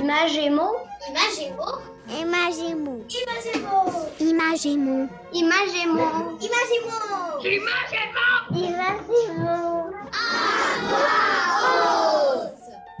Imagemo. 0.00 0.66
Imagemo. 1.08 1.68
Imagemo. 2.20 2.92
Imagemo. 3.08 3.74
Imagemo. 4.20 5.08
Imagemo. 5.40 6.06
Imagemo. 7.46 8.24
Imagemo. 8.52 9.49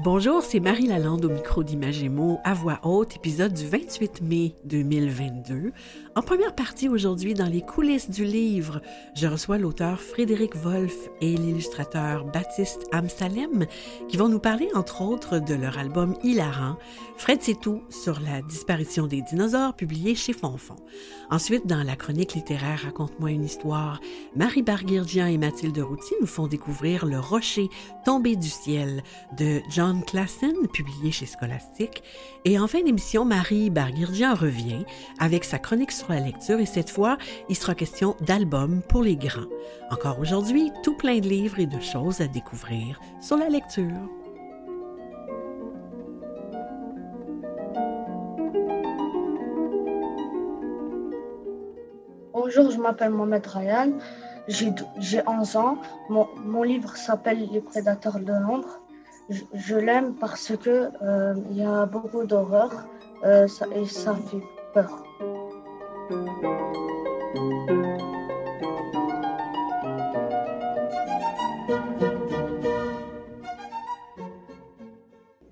Bonjour, 0.02 0.42
c'est 0.42 0.60
Marie 0.60 0.86
Lalande 0.86 1.26
au 1.26 1.28
micro 1.28 1.62
d'Imagémo 1.62 2.40
à 2.42 2.54
voix 2.54 2.80
haute, 2.84 3.16
épisode 3.16 3.52
du 3.52 3.66
28 3.68 4.22
mai 4.22 4.54
2022. 4.64 5.72
En 6.16 6.22
première 6.22 6.54
partie 6.54 6.88
aujourd'hui, 6.88 7.34
dans 7.34 7.44
les 7.44 7.60
coulisses 7.60 8.08
du 8.08 8.24
livre, 8.24 8.80
je 9.14 9.26
reçois 9.26 9.58
l'auteur 9.58 10.00
Frédéric 10.00 10.56
Wolff 10.56 11.10
et 11.20 11.36
l'illustrateur 11.36 12.24
Baptiste 12.24 12.86
Amsalem 12.92 13.66
qui 14.08 14.16
vont 14.16 14.30
nous 14.30 14.38
parler 14.38 14.68
entre 14.74 15.02
autres 15.02 15.38
de 15.38 15.54
leur 15.54 15.78
album 15.78 16.16
hilarant, 16.24 16.76
Fred 17.18 17.40
c'est 17.42 17.60
tout 17.60 17.82
sur 17.90 18.20
la 18.20 18.40
disparition 18.40 19.06
des 19.06 19.20
dinosaures 19.20 19.74
publié 19.74 20.14
chez 20.14 20.32
Fonfon. 20.32 20.76
Ensuite, 21.30 21.66
dans 21.66 21.82
la 21.82 21.96
chronique 21.96 22.32
littéraire 22.32 22.80
Raconte-moi 22.84 23.32
une 23.32 23.44
histoire, 23.44 24.00
Marie 24.34 24.62
Barguirdian 24.62 25.26
et 25.26 25.36
Mathilde 25.36 25.78
Routy 25.78 26.14
nous 26.22 26.26
font 26.26 26.46
découvrir 26.46 27.04
Le 27.04 27.20
rocher 27.20 27.68
tombé 28.06 28.36
du 28.36 28.48
ciel 28.48 29.02
de 29.36 29.60
John 29.68 29.89
Klassen, 29.98 30.68
publié 30.72 31.10
chez 31.10 31.26
Scholastique. 31.26 32.02
Et 32.44 32.58
en 32.58 32.68
fin 32.68 32.82
d'émission, 32.82 33.24
Marie 33.24 33.70
Barguirdian 33.70 34.34
revient 34.34 34.84
avec 35.18 35.44
sa 35.44 35.58
chronique 35.58 35.90
sur 35.90 36.10
la 36.10 36.20
lecture 36.20 36.60
et 36.60 36.66
cette 36.66 36.90
fois, 36.90 37.18
il 37.48 37.56
sera 37.56 37.74
question 37.74 38.16
d'albums 38.20 38.82
pour 38.88 39.02
les 39.02 39.16
grands. 39.16 39.48
Encore 39.90 40.20
aujourd'hui, 40.20 40.70
tout 40.84 40.96
plein 40.96 41.18
de 41.18 41.28
livres 41.28 41.58
et 41.58 41.66
de 41.66 41.80
choses 41.80 42.20
à 42.20 42.28
découvrir 42.28 43.00
sur 43.20 43.36
la 43.36 43.48
lecture. 43.48 44.08
Bonjour, 52.32 52.70
je 52.70 52.78
m'appelle 52.78 53.10
Mohamed 53.10 53.46
Ryan, 53.46 53.92
j'ai 54.46 54.72
j'ai 54.98 55.22
11 55.26 55.56
ans. 55.56 55.78
Mon 56.08 56.62
livre 56.62 56.96
s'appelle 56.96 57.48
Les 57.52 57.60
Prédateurs 57.60 58.20
de 58.20 58.32
l'ombre. 58.32 58.80
Je, 59.30 59.42
je 59.54 59.76
l'aime 59.76 60.14
parce 60.16 60.52
que 60.56 60.90
euh, 61.02 61.34
il 61.50 61.56
y 61.58 61.62
a 61.64 61.86
beaucoup 61.86 62.24
d'horreur 62.24 62.70
euh, 63.24 63.46
ça- 63.46 63.66
et 63.74 63.86
ça 63.86 64.14
fait 64.16 64.42
peur. 64.74 65.04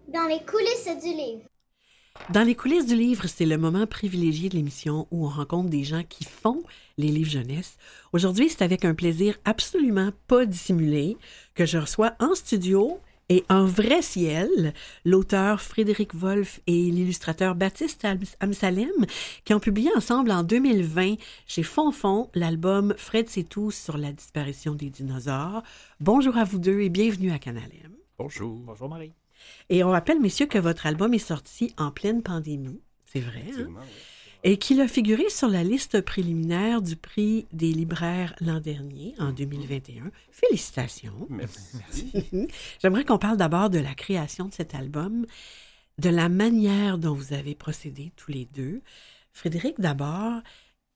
Dans 0.08 0.26
les 0.28 0.40
coulisses 0.44 1.02
du 1.02 1.14
livre. 1.14 1.42
Dans 2.30 2.42
les 2.42 2.54
coulisses 2.54 2.86
du 2.86 2.96
livre, 2.96 3.26
c'est 3.26 3.46
le 3.46 3.56
moment 3.58 3.86
privilégié 3.86 4.48
de 4.48 4.56
l'émission 4.56 5.06
où 5.10 5.26
on 5.26 5.28
rencontre 5.28 5.70
des 5.70 5.84
gens 5.84 6.02
qui 6.08 6.24
font 6.24 6.62
les 6.98 7.08
livres 7.08 7.30
jeunesse. 7.30 7.76
Aujourd'hui, 8.12 8.48
c'est 8.48 8.62
avec 8.64 8.84
un 8.84 8.94
plaisir 8.94 9.38
absolument 9.44 10.10
pas 10.26 10.44
dissimulé 10.44 11.16
que 11.54 11.64
je 11.64 11.78
reçois 11.78 12.14
en 12.18 12.34
studio 12.34 12.98
et 13.28 13.44
en 13.48 13.64
vrai 13.64 14.02
ciel 14.02 14.72
l'auteur 15.04 15.60
Frédéric 15.60 16.14
Wolff 16.14 16.60
et 16.66 16.72
l'illustrateur 16.90 17.54
Baptiste 17.54 18.04
Am- 18.04 18.18
Amsalem 18.40 19.06
qui 19.44 19.54
ont 19.54 19.60
publié 19.60 19.90
ensemble 19.96 20.30
en 20.30 20.42
2020 20.42 21.14
chez 21.46 21.62
Fonfon 21.62 22.30
l'album 22.34 22.94
Fred 22.96 23.28
c'est 23.28 23.44
tout 23.48 23.70
sur 23.70 23.98
la 23.98 24.12
disparition 24.12 24.74
des 24.74 24.90
dinosaures. 24.90 25.62
Bonjour 26.00 26.36
à 26.36 26.44
vous 26.44 26.58
deux 26.58 26.80
et 26.80 26.88
bienvenue 26.88 27.32
à 27.32 27.38
Canalem. 27.38 27.92
Bonjour. 28.18 28.58
Bonjour 28.60 28.88
Marie. 28.88 29.12
Et 29.68 29.84
on 29.84 29.90
rappelle, 29.90 30.18
messieurs, 30.20 30.46
que 30.46 30.58
votre 30.58 30.86
album 30.86 31.14
est 31.14 31.18
sorti 31.18 31.72
en 31.78 31.92
pleine 31.92 32.22
pandémie. 32.22 32.80
C'est 33.04 33.20
vrai, 33.20 33.44
hein? 33.56 33.66
Oui. 33.68 33.74
Et 34.44 34.56
qu'il 34.56 34.80
a 34.80 34.86
figuré 34.86 35.28
sur 35.30 35.48
la 35.48 35.64
liste 35.64 36.00
préliminaire 36.00 36.80
du 36.80 36.94
prix 36.94 37.46
des 37.52 37.72
libraires 37.72 38.34
l'an 38.40 38.60
dernier, 38.60 39.14
en 39.18 39.32
2021. 39.32 40.10
Félicitations. 40.30 41.26
Merci. 41.28 41.78
J'aimerais 42.80 43.04
qu'on 43.04 43.18
parle 43.18 43.36
d'abord 43.36 43.68
de 43.68 43.78
la 43.78 43.94
création 43.94 44.46
de 44.46 44.54
cet 44.54 44.74
album, 44.76 45.26
de 45.98 46.08
la 46.08 46.28
manière 46.28 46.98
dont 46.98 47.14
vous 47.14 47.32
avez 47.32 47.56
procédé 47.56 48.12
tous 48.16 48.30
les 48.30 48.44
deux. 48.54 48.80
Frédéric, 49.32 49.80
d'abord, 49.80 50.40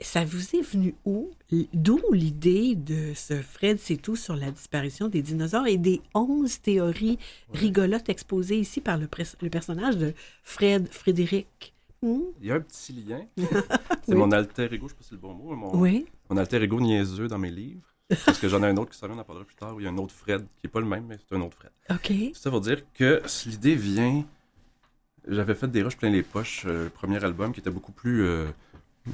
ça 0.00 0.24
vous 0.24 0.56
est 0.56 0.62
venu 0.62 0.94
où? 1.04 1.32
D'où 1.72 2.00
l'idée 2.12 2.76
de 2.76 3.12
ce 3.14 3.42
Fred, 3.42 3.78
c'est 3.80 3.96
tout 3.96 4.16
sur 4.16 4.36
la 4.36 4.52
disparition 4.52 5.08
des 5.08 5.22
dinosaures 5.22 5.66
et 5.66 5.78
des 5.78 6.00
11 6.14 6.60
théories 6.60 7.18
rigolotes 7.52 8.08
exposées 8.08 8.58
ici 8.58 8.80
par 8.80 8.98
le 8.98 9.08
personnage 9.50 9.96
de 9.96 10.14
Fred, 10.44 10.88
Frédéric? 10.92 11.74
Hmm? 12.02 12.20
Il 12.40 12.48
y 12.48 12.50
a 12.50 12.56
un 12.56 12.60
petit 12.60 12.92
lien. 12.92 13.20
C'est 13.36 14.12
Oui. 14.12 14.16
mon 14.16 14.32
alter 14.32 14.68
ego, 14.72 14.88
je 14.88 14.92
sais 14.92 14.96
pas 14.96 15.02
si 15.02 15.08
c'est 15.10 15.14
le 15.14 15.20
bon 15.20 15.34
mot. 15.34 15.54
Mon, 15.54 15.76
Oui. 15.76 16.06
mon 16.28 16.36
alter 16.36 16.60
ego 16.62 16.80
niaiseux 16.80 17.28
dans 17.28 17.38
mes 17.38 17.50
livres. 17.50 17.86
Parce 18.26 18.38
que 18.38 18.48
j'en 18.48 18.62
ai 18.62 18.66
un 18.66 18.76
autre 18.76 18.90
qui 18.90 18.98
s'en 18.98 19.06
vient, 19.06 19.16
on 19.16 19.20
en 19.20 19.24
parlera 19.24 19.44
plus 19.46 19.54
tard. 19.54 19.74
où 19.76 19.80
Il 19.80 19.84
y 19.84 19.86
a 19.86 19.90
un 19.90 19.96
autre 19.98 20.12
Fred 20.14 20.40
qui 20.56 20.66
n'est 20.66 20.70
pas 20.70 20.80
le 20.80 20.86
même, 20.86 21.04
mais 21.08 21.16
c'est 21.18 21.34
un 21.36 21.40
autre 21.40 21.56
Fred. 21.56 21.70
OK. 21.90 22.34
Ça 22.36 22.50
pour 22.50 22.60
dire 22.60 22.82
que 22.94 23.22
l'idée 23.46 23.74
vient. 23.76 24.24
J'avais 25.28 25.54
fait 25.54 25.68
des 25.68 25.82
rushs 25.82 25.96
plein 25.96 26.10
les 26.10 26.22
poches, 26.24 26.64
euh, 26.66 26.88
premier 26.90 27.22
album 27.24 27.52
qui 27.52 27.60
était 27.60 27.70
beaucoup 27.70 27.92
plus, 27.92 28.24
euh, 28.24 28.46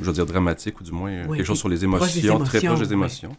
je 0.00 0.04
veux 0.04 0.12
dire, 0.14 0.24
dramatique 0.24 0.80
ou 0.80 0.84
du 0.84 0.90
moins 0.92 1.10
euh, 1.12 1.26
Oui, 1.28 1.36
quelque 1.36 1.46
chose 1.46 1.58
sur 1.58 1.68
les 1.68 1.84
émotions, 1.84 2.38
très 2.42 2.60
proche 2.62 2.78
des 2.80 2.92
émotions. 2.94 3.36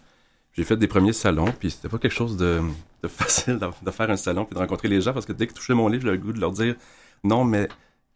J'ai 0.53 0.63
fait 0.63 0.77
des 0.77 0.87
premiers 0.87 1.13
salons, 1.13 1.51
puis 1.59 1.71
c'était 1.71 1.89
pas 1.89 1.97
quelque 1.97 2.13
chose 2.13 2.37
de, 2.37 2.61
de 3.01 3.07
facile 3.07 3.57
de, 3.57 3.67
de 3.83 3.91
faire 3.91 4.09
un 4.11 4.17
salon 4.17 4.45
puis 4.45 4.53
de 4.53 4.59
rencontrer 4.59 4.87
les 4.87 5.01
gens 5.01 5.13
parce 5.13 5.25
que 5.25 5.33
dès 5.33 5.47
qu'ils 5.47 5.55
touchaient 5.55 5.73
mon 5.73 5.87
livre, 5.87 6.03
j'avais 6.03 6.17
le 6.17 6.23
goût 6.23 6.31
de 6.33 6.39
leur 6.39 6.51
dire 6.51 6.75
non, 7.23 7.43
mais 7.43 7.67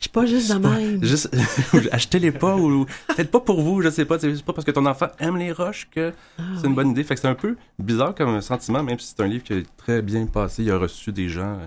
Je 0.04 0.10
suis 0.10 0.12
pas 0.12 0.26
juste 0.26 0.54
de 0.54 0.58
pas- 0.60 0.70
même. 0.78 1.02
Juste, 1.02 1.34
achetez-les 1.94 2.34
pas 2.34 2.58
ou 2.58 2.86
peut-être 3.08 3.32
pas 3.32 3.40
pour 3.40 3.62
vous, 3.62 3.82
je 3.82 3.90
sais 3.90 4.04
pas. 4.04 4.20
C'est 4.20 4.44
pas 4.44 4.52
parce 4.52 4.66
que 4.66 4.72
ton 4.72 4.86
enfant 4.86 5.08
aime 5.18 5.38
les 5.38 5.54
roches 5.54 5.88
que 5.90 6.12
Ah, 6.38 6.42
c'est 6.58 6.64
une 6.64 6.72
oui. 6.72 6.76
bonne 6.76 6.90
idée. 6.90 7.06
Fait 7.06 7.16
que 7.16 7.22
c'est 7.22 7.28
un 7.30 7.36
peu 7.36 7.56
bizarre 7.80 8.14
comme 8.14 8.42
sentiment, 8.42 8.84
même 8.84 9.00
si 9.00 9.08
c'est 9.16 9.24
un 9.24 9.28
livre 9.28 9.46
qui 9.46 9.54
a 9.54 9.62
très 9.78 10.02
bien 10.02 10.26
passé. 10.26 10.64
Il 10.64 10.72
a 10.72 10.78
reçu 10.78 11.14
des 11.14 11.30
gens, 11.30 11.58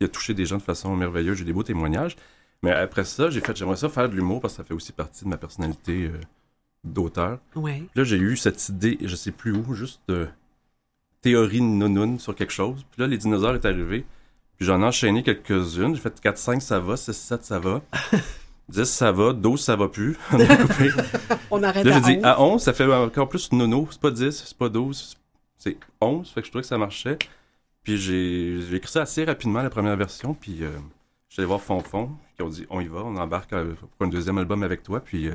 il 0.00 0.06
a 0.06 0.08
touché 0.08 0.34
des 0.34 0.44
gens 0.44 0.56
de 0.56 0.62
façon 0.62 0.96
merveilleuse. 0.96 1.38
J'ai 1.38 1.44
des 1.44 1.52
beaux 1.52 1.62
témoignages. 1.62 2.16
Mais 2.64 2.72
après 2.72 3.04
ça, 3.04 3.30
j'ai 3.30 3.40
fait, 3.40 3.56
j'aimerais 3.56 3.76
ça 3.76 3.88
faire 3.88 4.08
de 4.08 4.16
l'humour 4.16 4.40
parce 4.40 4.54
que 4.54 4.56
ça 4.56 4.64
fait 4.64 4.74
aussi 4.74 4.90
partie 4.92 5.22
de 5.24 5.28
ma 5.28 5.36
personnalité 5.36 6.06
euh, 6.12 6.18
d'auteur. 6.82 7.38
Ouais. 7.54 7.84
Là, 7.94 8.02
j'ai 8.02 8.16
eu 8.16 8.36
cette 8.36 8.68
idée, 8.70 8.98
je 9.04 9.14
sais 9.14 9.30
plus 9.30 9.52
où, 9.52 9.72
juste 9.74 10.00
de 10.08 10.26
théorie 11.20 11.60
nounoun 11.60 12.18
sur 12.18 12.34
quelque 12.34 12.52
chose. 12.52 12.84
Puis 12.90 13.00
là, 13.00 13.06
les 13.06 13.18
dinosaures 13.18 13.54
est 13.54 13.64
arrivé. 13.64 14.04
Puis 14.56 14.66
j'en 14.66 14.80
ai 14.82 14.84
enchaîné 14.84 15.22
quelques-unes. 15.22 15.94
J'ai 15.94 16.00
fait 16.00 16.20
4, 16.20 16.38
5, 16.38 16.62
ça 16.62 16.78
va. 16.80 16.96
6, 16.96 17.12
7, 17.12 17.44
ça 17.44 17.58
va. 17.58 17.82
10, 18.68 18.84
ça 18.84 19.12
va. 19.12 19.32
12, 19.32 19.60
ça 19.60 19.76
va 19.76 19.88
plus. 19.88 20.16
On 20.32 20.40
a 20.40 20.56
coupé. 20.56 20.90
On 21.50 21.62
arrête 21.62 21.84
Là, 21.84 21.96
à 21.96 22.00
j'ai 22.00 22.14
dit, 22.14 22.18
11. 22.18 22.24
à 22.24 22.40
11, 22.42 22.62
ça 22.62 22.72
fait 22.72 22.92
encore 22.92 23.28
plus 23.28 23.52
nono. 23.52 23.88
C'est 23.90 24.00
pas 24.00 24.10
10, 24.10 24.44
c'est 24.46 24.56
pas 24.56 24.68
12, 24.68 25.16
c'est 25.58 25.76
11. 26.00 26.30
Fait 26.30 26.40
que 26.40 26.46
je 26.46 26.50
trouvais 26.50 26.62
que 26.62 26.68
ça 26.68 26.78
marchait. 26.78 27.18
Puis 27.82 27.98
j'ai 27.98 28.60
j'ai 28.68 28.76
écrit 28.76 28.90
ça 28.90 29.02
assez 29.02 29.24
rapidement, 29.24 29.62
la 29.62 29.70
première 29.70 29.96
version. 29.96 30.32
Puis 30.34 30.62
euh, 30.62 30.70
j'allais 31.28 31.46
voir 31.46 31.60
Fonfon, 31.60 32.10
qui 32.36 32.42
ont 32.42 32.48
dit, 32.48 32.64
on 32.70 32.80
y 32.80 32.86
va, 32.86 33.02
on 33.04 33.16
embarque 33.16 33.52
euh, 33.52 33.74
pour 33.98 34.06
un 34.06 34.08
deuxième 34.10 34.38
album 34.38 34.62
avec 34.62 34.82
toi. 34.82 35.00
Puis 35.00 35.28
euh, 35.28 35.32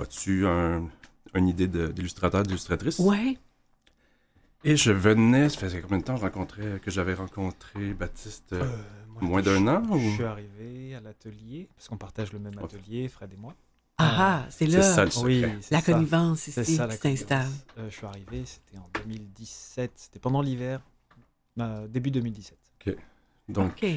as-tu 0.00 0.46
un, 0.46 0.82
une 1.34 1.46
idée 1.48 1.68
de- 1.68 1.86
d'illustrateur, 1.88 2.42
d'illustratrice? 2.42 2.98
Ouais. 2.98 3.38
Et 4.68 4.76
je 4.76 4.90
venais, 4.90 5.48
ça 5.48 5.58
faisait 5.58 5.80
combien 5.80 5.98
de 5.98 6.02
temps 6.02 6.16
rencontrais, 6.16 6.80
que 6.84 6.90
j'avais 6.90 7.14
rencontré 7.14 7.94
Baptiste? 7.94 8.52
euh, 8.52 8.62
Euh, 8.64 8.76
moi, 9.20 9.22
moins 9.22 9.42
d'un 9.42 9.64
an, 9.68 9.82
Je 9.96 10.08
suis 10.10 10.24
arrivé 10.24 10.94
à 10.96 11.00
l'atelier, 11.00 11.68
parce 11.76 11.86
qu'on 11.88 11.96
partage 11.96 12.32
le 12.32 12.40
même 12.40 12.58
atelier, 12.58 13.06
Fred 13.08 13.32
et 13.32 13.36
moi. 13.36 13.54
Ah, 13.98 14.14
ah, 14.18 14.46
c'est 14.50 14.66
là 14.66 14.82
ça 14.82 15.04
le. 15.04 15.10
Oui, 15.22 15.40
la 15.70 15.80
ça. 15.80 15.92
connivence 15.92 16.40
C'est 16.40 16.60
ici 16.62 16.74
ça 16.74 16.86
la 16.88 16.96
qui 16.96 17.00
s'installe. 17.00 17.46
Euh, 17.78 17.88
je 17.88 17.96
suis 17.96 18.06
arrivé, 18.06 18.42
c'était 18.44 18.76
en 18.76 18.90
2017, 19.04 19.92
c'était 19.94 20.18
pendant 20.18 20.42
l'hiver, 20.42 20.80
euh, 21.60 21.86
début 21.86 22.10
2017. 22.10 22.58
Donc, 23.48 23.70
OK. 23.80 23.88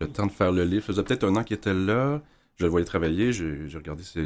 le 0.00 0.08
temps 0.08 0.26
de 0.26 0.30
faire 0.32 0.52
le 0.52 0.62
livre. 0.64 0.82
Ça 0.82 0.92
faisait 0.92 1.02
peut-être 1.02 1.24
un 1.24 1.34
an 1.34 1.42
qu'il 1.42 1.56
était 1.56 1.74
là. 1.74 2.22
Je 2.54 2.64
le 2.64 2.70
voyais 2.70 2.86
travailler. 2.86 3.32
J'ai 3.32 3.68
regardé 3.74 4.04
ses. 4.04 4.22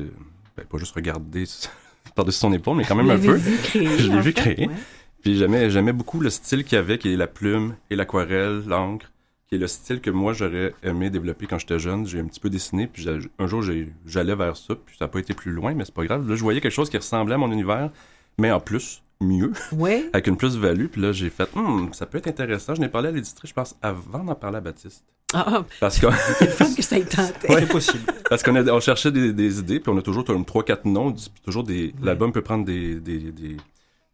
Ben, 0.56 0.66
pas 0.68 0.76
juste 0.76 0.94
regarder 0.94 1.44
par-dessus 2.14 2.38
son 2.40 2.52
épaule, 2.52 2.76
mais 2.76 2.84
quand 2.84 2.94
même 2.96 3.10
un 3.10 3.18
peu. 3.18 3.32
vu 3.32 3.56
créer, 3.56 3.98
Je 3.98 4.10
l'ai 4.12 4.20
vu 4.20 4.32
fait, 4.32 4.54
créer. 4.54 4.68
ouais. 4.68 4.74
Puis 5.22 5.36
j'aimais, 5.36 5.70
j'aimais 5.70 5.92
beaucoup 5.92 6.20
le 6.20 6.30
style 6.30 6.64
qu'il 6.64 6.78
avait, 6.78 6.98
qui 6.98 7.12
est 7.12 7.16
la 7.16 7.26
plume 7.26 7.74
et 7.90 7.96
l'aquarelle, 7.96 8.62
l'encre, 8.66 9.10
qui 9.48 9.56
est 9.56 9.58
le 9.58 9.66
style 9.66 10.00
que 10.00 10.10
moi 10.10 10.32
j'aurais 10.32 10.74
aimé 10.82 11.10
développer 11.10 11.46
quand 11.46 11.58
j'étais 11.58 11.78
jeune. 11.78 12.06
J'ai 12.06 12.20
un 12.20 12.24
petit 12.24 12.40
peu 12.40 12.48
dessiné, 12.50 12.86
puis 12.86 13.02
j'ai- 13.02 13.18
un 13.38 13.46
jour 13.46 13.62
j'ai- 13.62 13.92
j'allais 14.06 14.34
vers 14.34 14.56
ça, 14.56 14.74
puis 14.74 14.96
ça 14.98 15.04
n'a 15.04 15.08
pas 15.08 15.18
été 15.18 15.34
plus 15.34 15.52
loin, 15.52 15.74
mais 15.74 15.84
c'est 15.84 15.94
pas 15.94 16.04
grave. 16.04 16.28
Là, 16.28 16.34
je 16.36 16.42
voyais 16.42 16.60
quelque 16.60 16.72
chose 16.72 16.88
qui 16.88 16.96
ressemblait 16.96 17.34
à 17.34 17.38
mon 17.38 17.50
univers, 17.52 17.90
mais 18.38 18.50
en 18.52 18.60
plus, 18.60 19.02
mieux, 19.20 19.52
Ouais. 19.72 20.08
avec 20.14 20.26
une 20.28 20.36
plus-value. 20.38 20.86
Puis 20.86 21.02
là, 21.02 21.12
j'ai 21.12 21.28
fait, 21.30 21.48
Hum, 21.54 21.90
ça 21.92 22.06
peut 22.06 22.16
être 22.18 22.28
intéressant. 22.28 22.74
Je 22.74 22.80
n'ai 22.80 22.88
parlé 22.88 23.08
à 23.08 23.12
l'éditrice, 23.12 23.50
je 23.50 23.54
pense, 23.54 23.76
avant 23.82 24.24
d'en 24.24 24.34
parler 24.34 24.56
à 24.58 24.60
Baptiste. 24.62 25.04
Ah, 25.34 25.44
ah, 25.46 25.64
Parce 25.78 26.00
qu'on 26.00 26.10
c'est 26.38 26.46
le 26.46 26.50
fun 26.52 26.72
que 26.74 26.82
ça 26.82 26.98
ait 26.98 27.04
tenté. 27.04 27.46
C'est 27.48 27.68
possible. 27.68 28.04
parce 28.30 28.42
qu'on 28.42 28.56
a- 28.56 28.72
on 28.72 28.80
cherchait 28.80 29.12
des, 29.12 29.32
des 29.34 29.58
idées, 29.58 29.78
puis 29.78 29.92
on 29.92 29.98
a 29.98 30.02
toujours 30.02 30.24
comme 30.24 30.44
3-4 30.44 30.86
noms. 30.86 31.12
puis 31.12 31.28
Toujours 31.44 31.62
des, 31.64 31.86
Ouais. 31.88 31.94
L'album 32.02 32.32
peut 32.32 32.40
prendre 32.42 32.64
des, 32.64 32.94
des, 32.94 33.18
des, 33.30 33.56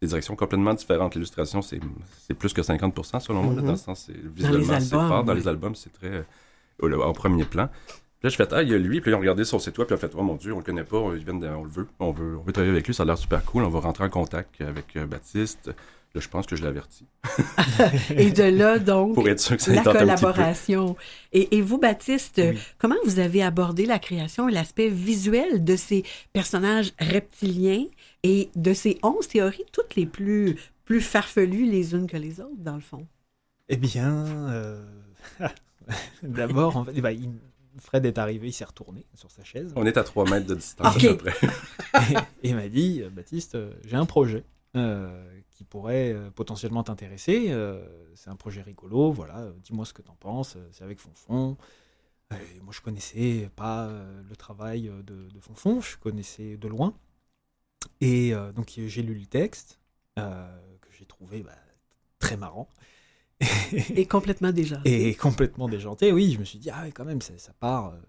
des 0.01 0.07
directions 0.07 0.35
complètement 0.35 0.73
différentes. 0.73 1.15
L'illustration, 1.15 1.61
c'est 1.61 1.79
plus 2.37 2.53
que 2.53 2.61
50% 2.61 3.19
selon 3.19 3.43
moi. 3.43 3.53
Mhm. 3.53 3.61
dans 3.63 3.71
le 3.71 3.77
sens, 3.77 4.05
c'est- 4.07 4.13
visuellement, 4.13 4.79
c'est 4.79 4.95
fort. 5.09 5.23
Dans 5.23 5.33
les 5.33 5.47
albums, 5.47 5.75
c'est 5.75 5.91
très. 5.91 6.25
au, 6.79 6.91
au 6.91 7.13
premier 7.13 7.43
plan. 7.45 7.67
Puis 7.87 8.25
là, 8.25 8.29
je 8.29 8.35
fais, 8.35 8.47
ah, 8.53 8.61
il 8.63 8.69
y 8.69 8.73
a 8.73 8.77
lui. 8.77 9.01
Puis 9.01 9.09
ils 9.11 9.15
ont 9.15 9.19
regardé 9.19 9.43
son 9.43 9.57
site 9.59 9.77
web. 9.77 9.87
Puis 9.87 9.95
ils 9.95 9.97
ont 9.97 10.01
fait, 10.01 10.13
oh 10.15 10.21
mon 10.23 10.35
Dieu, 10.35 10.53
on 10.53 10.57
le 10.57 10.63
connaît 10.63 10.83
pas. 10.83 11.01
Il 11.15 11.23
vient 11.25 11.33
de- 11.35 11.47
on 11.47 11.63
le 11.63 11.69
veut. 11.69 11.87
On 11.99 12.11
veut, 12.11 12.37
on 12.37 12.41
veut 12.43 12.51
travailler 12.53 12.71
avec 12.71 12.85
lui. 12.87 12.93
Ça 12.93 13.03
a 13.03 13.05
l'air 13.07 13.17
super 13.17 13.43
cool. 13.45 13.63
On 13.63 13.69
va 13.69 13.79
rentrer 13.79 14.03
en 14.03 14.09
contact 14.09 14.61
avec 14.61 14.95
euh, 14.95 15.05
Baptiste. 15.07 15.71
Là, 16.15 16.21
je 16.21 16.27
pense 16.29 16.45
que 16.47 16.55
je 16.55 16.63
l'avertis. 16.63 17.05
Et 18.15 18.31
de 18.31 18.43
là, 18.43 18.79
donc, 18.79 19.13
Pour 19.13 19.27
être 19.29 19.39
sûr 19.39 19.57
que 19.57 19.61
ça 19.61 19.73
la 19.73 19.83
collaboration. 19.83 20.95
Et, 21.33 21.57
et 21.57 21.61
vous, 21.61 21.77
Baptiste, 21.77 22.41
Oui. 22.43 22.57
comment 22.77 22.95
vous 23.05 23.19
avez 23.19 23.43
abordé 23.43 23.85
la 23.85 23.99
création 23.99 24.49
et 24.49 24.51
l'aspect 24.51 24.87
visuel 24.89 25.63
de 25.63 25.75
ces 25.75 26.03
personnages 26.33 26.93
reptiliens 26.99 27.85
et 28.23 28.49
de 28.55 28.73
ces 28.73 28.97
onze 29.03 29.27
théories, 29.27 29.65
toutes 29.71 29.95
les 29.95 30.05
plus, 30.05 30.55
plus 30.85 31.01
farfelues 31.01 31.65
les 31.69 31.93
unes 31.93 32.07
que 32.07 32.17
les 32.17 32.39
autres, 32.39 32.57
dans 32.57 32.75
le 32.75 32.81
fond? 32.81 33.05
Eh 33.69 33.77
bien, 33.77 34.25
euh, 34.49 34.83
d'abord, 36.23 36.77
en 36.77 36.85
fait, 36.85 36.91
eh 36.95 37.01
ben, 37.01 37.11
il- 37.11 37.31
Fred 37.79 38.05
est 38.07 38.17
arrivé, 38.17 38.47
il 38.47 38.53
s'est 38.53 38.65
retourné 38.65 39.05
sur 39.13 39.29
sa 39.29 39.43
chaise 39.43 39.71
On 39.75 39.85
est 39.85 39.97
à 39.97 40.03
3 40.03 40.27
mètres 40.27 40.47
de 40.47 40.55
distance 40.55 40.95
à 40.95 40.99
peu 40.99 41.15
près. 41.17 41.33
et 42.41 42.49
il 42.49 42.55
m'a 42.55 42.67
dit 42.69 43.03
Baptiste, 43.11 43.53
euh, 43.53 43.71
j'ai 43.85 43.95
un 43.97 44.05
projet 44.07 44.43
euh, 44.75 45.23
qui 45.57 45.63
pourrait 45.63 46.13
euh, 46.13 46.29
potentiellement 46.29 46.83
t'intéresser. 46.83 47.47
euh, 47.49 47.83
c'est 48.13 48.29
un 48.29 48.35
projet 48.35 48.61
rigolo, 48.61 49.11
voilà, 49.11 49.39
euh, 49.39 49.53
dis-moi 49.63 49.85
ce 49.85 49.93
que 49.93 50.03
t'en 50.03 50.15
penses. 50.15 50.55
C'est 50.71 50.83
avec 50.83 50.99
Fonfon. 50.99 51.57
Et 52.31 52.59
moi, 52.61 52.73
je 52.73 52.81
connaissais 52.81 53.49
pas 53.55 53.89
le 54.29 54.35
travail 54.35 54.91
de, 55.05 55.29
de 55.29 55.39
Fonfon, 55.39 55.79
je 55.79 55.97
connaissais 55.97 56.57
de 56.57 56.67
loin. 56.67 56.93
Et 58.01 58.33
euh, 58.33 58.51
donc, 58.51 58.73
j'ai 58.75 59.01
lu 59.01 59.15
le 59.15 59.25
texte 59.25 59.79
euh, 60.19 60.59
que 60.81 60.89
j'ai 60.91 61.05
trouvé 61.05 61.41
bah, 61.41 61.55
très 62.19 62.37
marrant. 62.37 62.67
Et 63.95 64.05
complètement 64.05 64.51
déjà. 64.51 64.81
et 64.83 65.15
complètement 65.15 65.69
déjanté. 65.69 66.11
Oui, 66.11 66.33
je 66.33 66.39
me 66.39 66.43
suis 66.43 66.59
dit, 66.59 66.69
ah 66.69 66.83
ouais, 66.83 66.91
quand 66.91 67.05
même, 67.05 67.21
ça, 67.21 67.37
ça 67.37 67.53
part, 67.53 67.93
euh, 67.93 67.99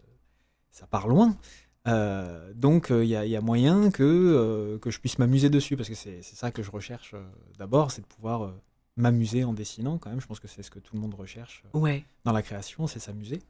ça 0.71 0.87
part 0.87 1.07
loin. 1.07 1.39
Euh, 1.87 2.53
donc, 2.55 2.89
il 2.91 3.05
y, 3.07 3.17
a- 3.17 3.25
y 3.25 3.37
a 3.37 3.41
moyen 3.41 3.91
que, 3.91 4.03
euh, 4.03 4.79
que 4.79 4.91
je 4.91 4.99
puisse 4.99 5.19
m'amuser 5.19 5.49
dessus, 5.49 5.77
parce 5.77 5.89
que 5.89 5.95
c'est 5.95 6.21
c'est 6.23 6.37
ça 6.37 6.51
que 6.51 6.63
je 6.63 6.71
recherche 6.71 7.13
euh, 7.15 7.23
d'abord, 7.59 7.91
c'est 7.93 8.03
de 8.03 8.07
pouvoir 8.07 8.43
euh, 8.45 8.53
m'amuser 8.97 9.45
en 9.45 9.53
dessinant, 9.55 9.97
quand 9.97 10.11
même. 10.11 10.21
Je 10.21 10.27
pense 10.27 10.41
que 10.41 10.49
c'est 10.49 10.63
ce 10.63 10.71
que 10.71 10.81
tout 10.81 10.95
le 10.97 11.01
monde 11.01 11.15
recherche 11.15 11.63
euh, 11.75 11.79
Ouais. 11.79 12.05
dans 12.25 12.33
la 12.33 12.43
création, 12.43 12.87
c'est 12.87 12.99
s'amuser. 12.99 13.41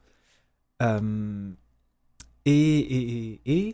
Euh, 0.83 1.51
et 2.45 2.79
et, 2.79 3.41
et, 3.45 3.69
et, 3.69 3.73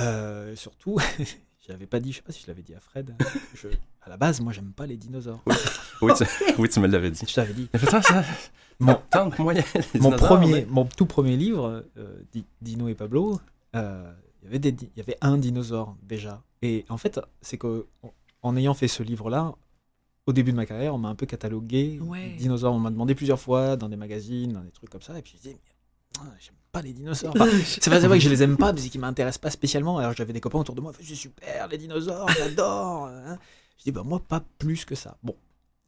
euh, 0.00 0.56
surtout, 0.56 0.98
j'avais 1.68 1.86
pas 1.86 2.00
dit, 2.00 2.10
je 2.12 2.16
sais 2.16 2.22
pas 2.22 2.32
si 2.32 2.42
je 2.42 2.46
l'avais 2.48 2.62
dit 2.62 2.74
à 2.74 2.80
Fred, 2.80 3.14
je- 3.54 3.68
à 4.02 4.08
la 4.08 4.16
base, 4.16 4.40
moi, 4.40 4.52
j'aime 4.52 4.72
pas 4.72 4.86
les 4.86 4.96
dinosaures. 4.96 5.42
Oui, 6.02 6.12
tu, 6.16 6.24
oui, 6.58 6.68
tu 6.68 6.80
me 6.80 6.86
l'avais 6.88 7.10
dit. 7.10 7.24
Je 7.28 7.34
t'avais 7.34 7.52
dit. 7.54 7.68
Ça. 8.02 8.24
Mon- 8.80 8.94
premier, 10.16 10.52
mais- 10.52 10.66
mon 10.68 10.84
tout 10.86 11.06
premier 11.06 11.36
livre, 11.36 11.84
euh, 11.96 12.18
Di- 12.32 12.44
Dino 12.60 12.88
et 12.88 12.94
Pablo, 12.94 13.40
euh, 13.76 14.12
il 14.42 14.46
y 14.46 14.48
avait 14.48 14.58
des, 14.58 14.72
di- 14.72 14.90
il 14.94 14.98
y 14.98 15.02
avait 15.02 15.16
un 15.20 15.38
dinosaure 15.38 15.96
déjà. 16.02 16.42
Et 16.62 16.84
en 16.88 16.96
fait, 16.96 17.20
c'est 17.40 17.58
que 17.58 17.86
en- 18.42 18.56
ayant 18.56 18.74
fait 18.74 18.88
ce 18.88 19.02
livre-là, 19.02 19.54
au 20.26 20.32
début 20.32 20.50
de 20.52 20.56
ma 20.56 20.66
carrière, 20.66 20.94
on 20.94 20.98
m'a 20.98 21.08
un 21.08 21.14
peu 21.14 21.26
catalogué 21.26 22.00
Ouais. 22.00 22.30
dinosaures. 22.36 22.74
On 22.74 22.78
m'a 22.80 22.90
demandé 22.90 23.14
plusieurs 23.14 23.38
fois 23.40 23.76
dans 23.76 23.88
des 23.88 23.96
magazines, 23.96 24.52
dans 24.52 24.62
des 24.62 24.70
trucs 24.72 24.90
comme 24.90 25.02
ça, 25.02 25.16
et 25.18 25.22
puis 25.22 25.34
je 25.36 25.42
disais, 25.48 25.58
ah, 26.20 26.24
j'aime 26.40 26.54
pas 26.72 26.82
les 26.82 26.92
dinosaures. 26.92 27.32
Enfin, 27.36 27.46
c'est 27.64 27.90
pas 27.90 27.98
vrai 28.00 28.18
que 28.18 28.24
je 28.24 28.28
les 28.30 28.42
aime 28.42 28.56
pas, 28.56 28.72
mais 28.72 28.80
c'est 28.80 28.88
qu'ils 28.88 29.00
m'intéressent 29.00 29.40
pas 29.40 29.50
spécialement. 29.50 29.98
Alors 29.98 30.12
j'avais 30.14 30.32
des 30.32 30.40
copains 30.40 30.58
autour 30.58 30.74
de 30.74 30.80
moi, 30.80 30.92
c'est 31.00 31.14
super, 31.14 31.68
les 31.68 31.78
dinosaures, 31.78 32.28
j'adore. 32.30 33.06
hein. 33.06 33.38
Je 33.78 33.84
dis, 33.84 33.92
bah 33.92 34.02
moi, 34.04 34.20
pas 34.20 34.42
plus 34.58 34.84
que 34.84 34.94
ça. 34.94 35.16
Bon. 35.22 35.36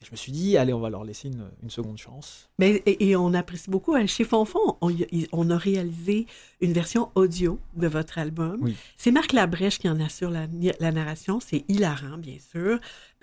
Et 0.01 0.05
je 0.05 0.11
me 0.13 0.17
suis 0.17 0.31
dit, 0.31 0.57
allez, 0.57 0.73
on 0.73 0.79
va 0.81 0.91
leur 0.91 1.03
laisser 1.03 1.27
une, 1.29 1.51
une 1.63 1.71
seconde 1.71 1.99
chance. 1.99 2.49
Mais, 2.61 2.83
et, 2.87 3.09
et 3.09 3.17
on 3.17 3.35
apprécie 3.35 3.69
beaucoup. 3.69 3.95
hein, 3.97 4.07
Chez 4.07 4.23
Fonfon, 4.25 4.77
on, 4.81 4.91
a- 4.91 5.07
on 5.33 5.51
a 5.51 5.57
réalisé 5.59 6.27
une 6.61 6.73
version 6.73 7.11
audio 7.17 7.59
de 7.75 7.89
votre 7.89 8.19
album. 8.19 8.59
Oui. 8.63 8.77
C'est 8.97 9.11
Marc 9.11 9.33
Labrèche 9.33 9.79
qui 9.81 9.89
en 9.89 9.99
assure 9.99 10.31
la, 10.31 10.47
la 10.79 10.93
narration. 10.93 11.41
C'est 11.41 11.65
hilarant, 11.69 12.17
bien 12.17 12.37
sûr. 12.39 12.79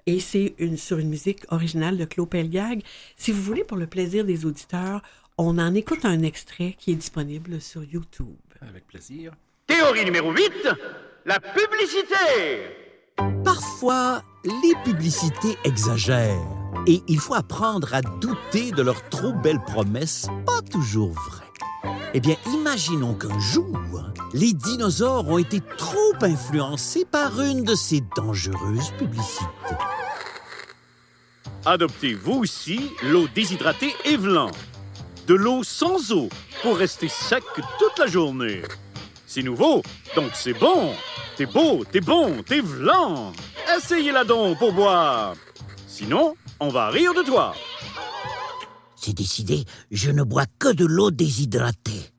Et 0.06 0.20
c'est 0.20 0.54
une, 0.58 0.76
sur 0.78 0.98
une 1.00 1.10
musique 1.10 1.44
originale 1.50 1.98
de 1.98 2.04
Claude 2.06 2.30
Pelgag. 2.30 2.84
Si 3.16 3.32
vous 3.32 3.42
voulez, 3.42 3.64
pour 3.64 3.78
le 3.78 3.88
plaisir 3.88 4.26
des 4.26 4.46
auditeurs, 4.46 5.02
on 5.38 5.58
en 5.58 5.74
écoute 5.76 6.04
un 6.04 6.22
extrait 6.24 6.76
qui 6.78 6.92
est 6.92 6.96
disponible 6.96 7.62
sur 7.62 7.84
YouTube. 7.86 8.36
Avec 8.62 8.86
plaisir. 8.86 9.32
Théorie 9.66 10.04
numéro 10.06 10.32
8, 10.32 10.42
la 11.26 11.40
publicité. 11.40 12.85
Parfois, 13.44 14.22
les 14.44 14.74
publicités 14.84 15.58
exagèrent 15.64 16.42
et 16.88 17.02
il 17.08 17.20
faut 17.20 17.34
apprendre 17.34 17.94
à 17.94 18.02
douter 18.02 18.72
de 18.72 18.82
leurs 18.82 19.08
trop 19.10 19.34
belles 19.34 19.64
promesses, 19.64 20.28
pas 20.46 20.62
toujours 20.70 21.12
vraies. 21.12 21.44
Eh 22.14 22.20
bien, 22.20 22.36
imaginons 22.54 23.14
qu'un 23.14 23.40
jour, 23.40 23.80
les 24.34 24.54
dinosaures 24.54 25.28
ont 25.28 25.38
été 25.38 25.62
trop 25.78 26.14
influencés 26.22 27.06
par 27.06 27.42
une 27.42 27.64
de 27.64 27.76
ces 27.76 28.02
dangereuses 28.16 28.92
publicités. 28.98 29.46
Adoptez 31.66 32.14
vous 32.14 32.40
aussi 32.40 32.92
l'eau 33.04 33.28
déshydratée 33.34 33.96
Evelan. 34.06 34.52
De 35.28 35.34
l'eau 35.34 35.64
sans 35.64 36.12
eau 36.12 36.30
pour 36.62 36.78
rester 36.78 37.10
sec 37.10 37.44
toute 37.80 37.98
la 37.98 38.08
journée. 38.08 38.62
C'est 39.36 39.44
nouveau, 39.44 39.84
donc 40.16 40.32
c'est 40.34 40.54
bon. 40.54 40.94
T'es 41.36 41.46
beau, 41.46 41.84
t'es 41.84 42.00
bon, 42.00 42.42
t'es 42.42 42.62
vlan. 42.62 43.34
Essayez-la 43.78 44.24
donc 44.24 44.58
pour 44.58 44.72
boire. 44.72 45.36
Sinon, 45.90 46.36
on 46.62 46.70
va 46.70 46.88
rire 46.88 47.14
de 47.14 47.22
toi. 47.22 47.54
C'est 48.96 49.12
décidé, 49.12 49.66
je 49.92 50.10
ne 50.10 50.24
bois 50.24 50.46
que 50.58 50.72
de 50.72 50.86
l'eau 50.86 51.12
déshydratée. 51.12 52.14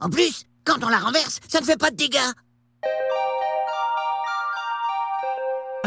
En 0.00 0.08
plus, 0.08 0.46
quand 0.64 0.82
on 0.82 0.88
la 0.88 1.00
renverse, 1.00 1.40
ça 1.46 1.60
ne 1.60 1.66
fait 1.66 1.76
pas 1.76 1.90
de 1.90 1.96
dégâts. 1.96 2.32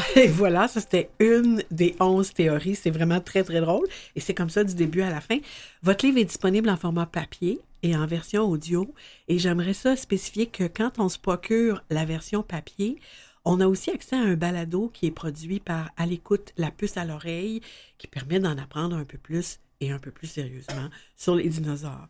Et 0.16 0.28
voilà, 0.28 0.68
ça 0.68 0.82
c'était 0.82 1.10
une 1.18 1.64
des 1.72 1.96
onze 2.00 2.32
théories. 2.32 2.76
C'est 2.76 2.92
vraiment 2.92 3.22
très, 3.22 3.44
très 3.44 3.60
drôle. 3.60 3.88
Et 4.16 4.20
c'est 4.20 4.36
comme 4.36 4.52
ça 4.52 4.64
du 4.64 4.76
début 4.76 5.02
à 5.02 5.10
la 5.10 5.20
fin. 5.20 5.40
Votre 5.82 6.06
livre 6.06 6.20
est 6.20 6.26
disponible 6.26 6.70
en 6.70 6.78
format 6.78 7.08
papier 7.08 7.60
et 7.84 7.96
en 7.96 8.08
version 8.08 8.44
audio. 8.44 8.94
Et 9.28 9.38
j'aimerais 9.38 9.74
ça 9.74 9.96
spécifier 9.96 10.48
que 10.48 10.64
quand 10.64 10.98
on 10.98 11.10
se 11.10 11.20
procure 11.20 11.84
la 11.90 12.06
version 12.06 12.42
papier, 12.42 13.00
on 13.46 13.60
a 13.60 13.68
aussi 13.68 13.92
accès 13.92 14.16
à 14.16 14.22
un 14.22 14.36
balado 14.36 14.90
qui 14.94 15.06
est 15.06 15.12
produit 15.12 15.60
par 15.60 15.92
À 15.98 16.06
l'écoute, 16.06 16.54
la 16.58 16.72
puce 16.72 16.98
à 16.98 17.06
l'oreille, 17.06 17.62
qui 17.98 18.08
permet 18.08 18.40
d'en 18.40 18.58
apprendre 18.58 18.96
un 18.96 19.06
peu 19.06 19.18
plus 19.18 19.60
et 19.82 19.92
un 19.92 20.00
peu 20.00 20.12
plus 20.12 20.28
sérieusement 20.28 20.90
sur 21.16 21.36
les 21.36 21.50
dinosaures. 21.50 22.08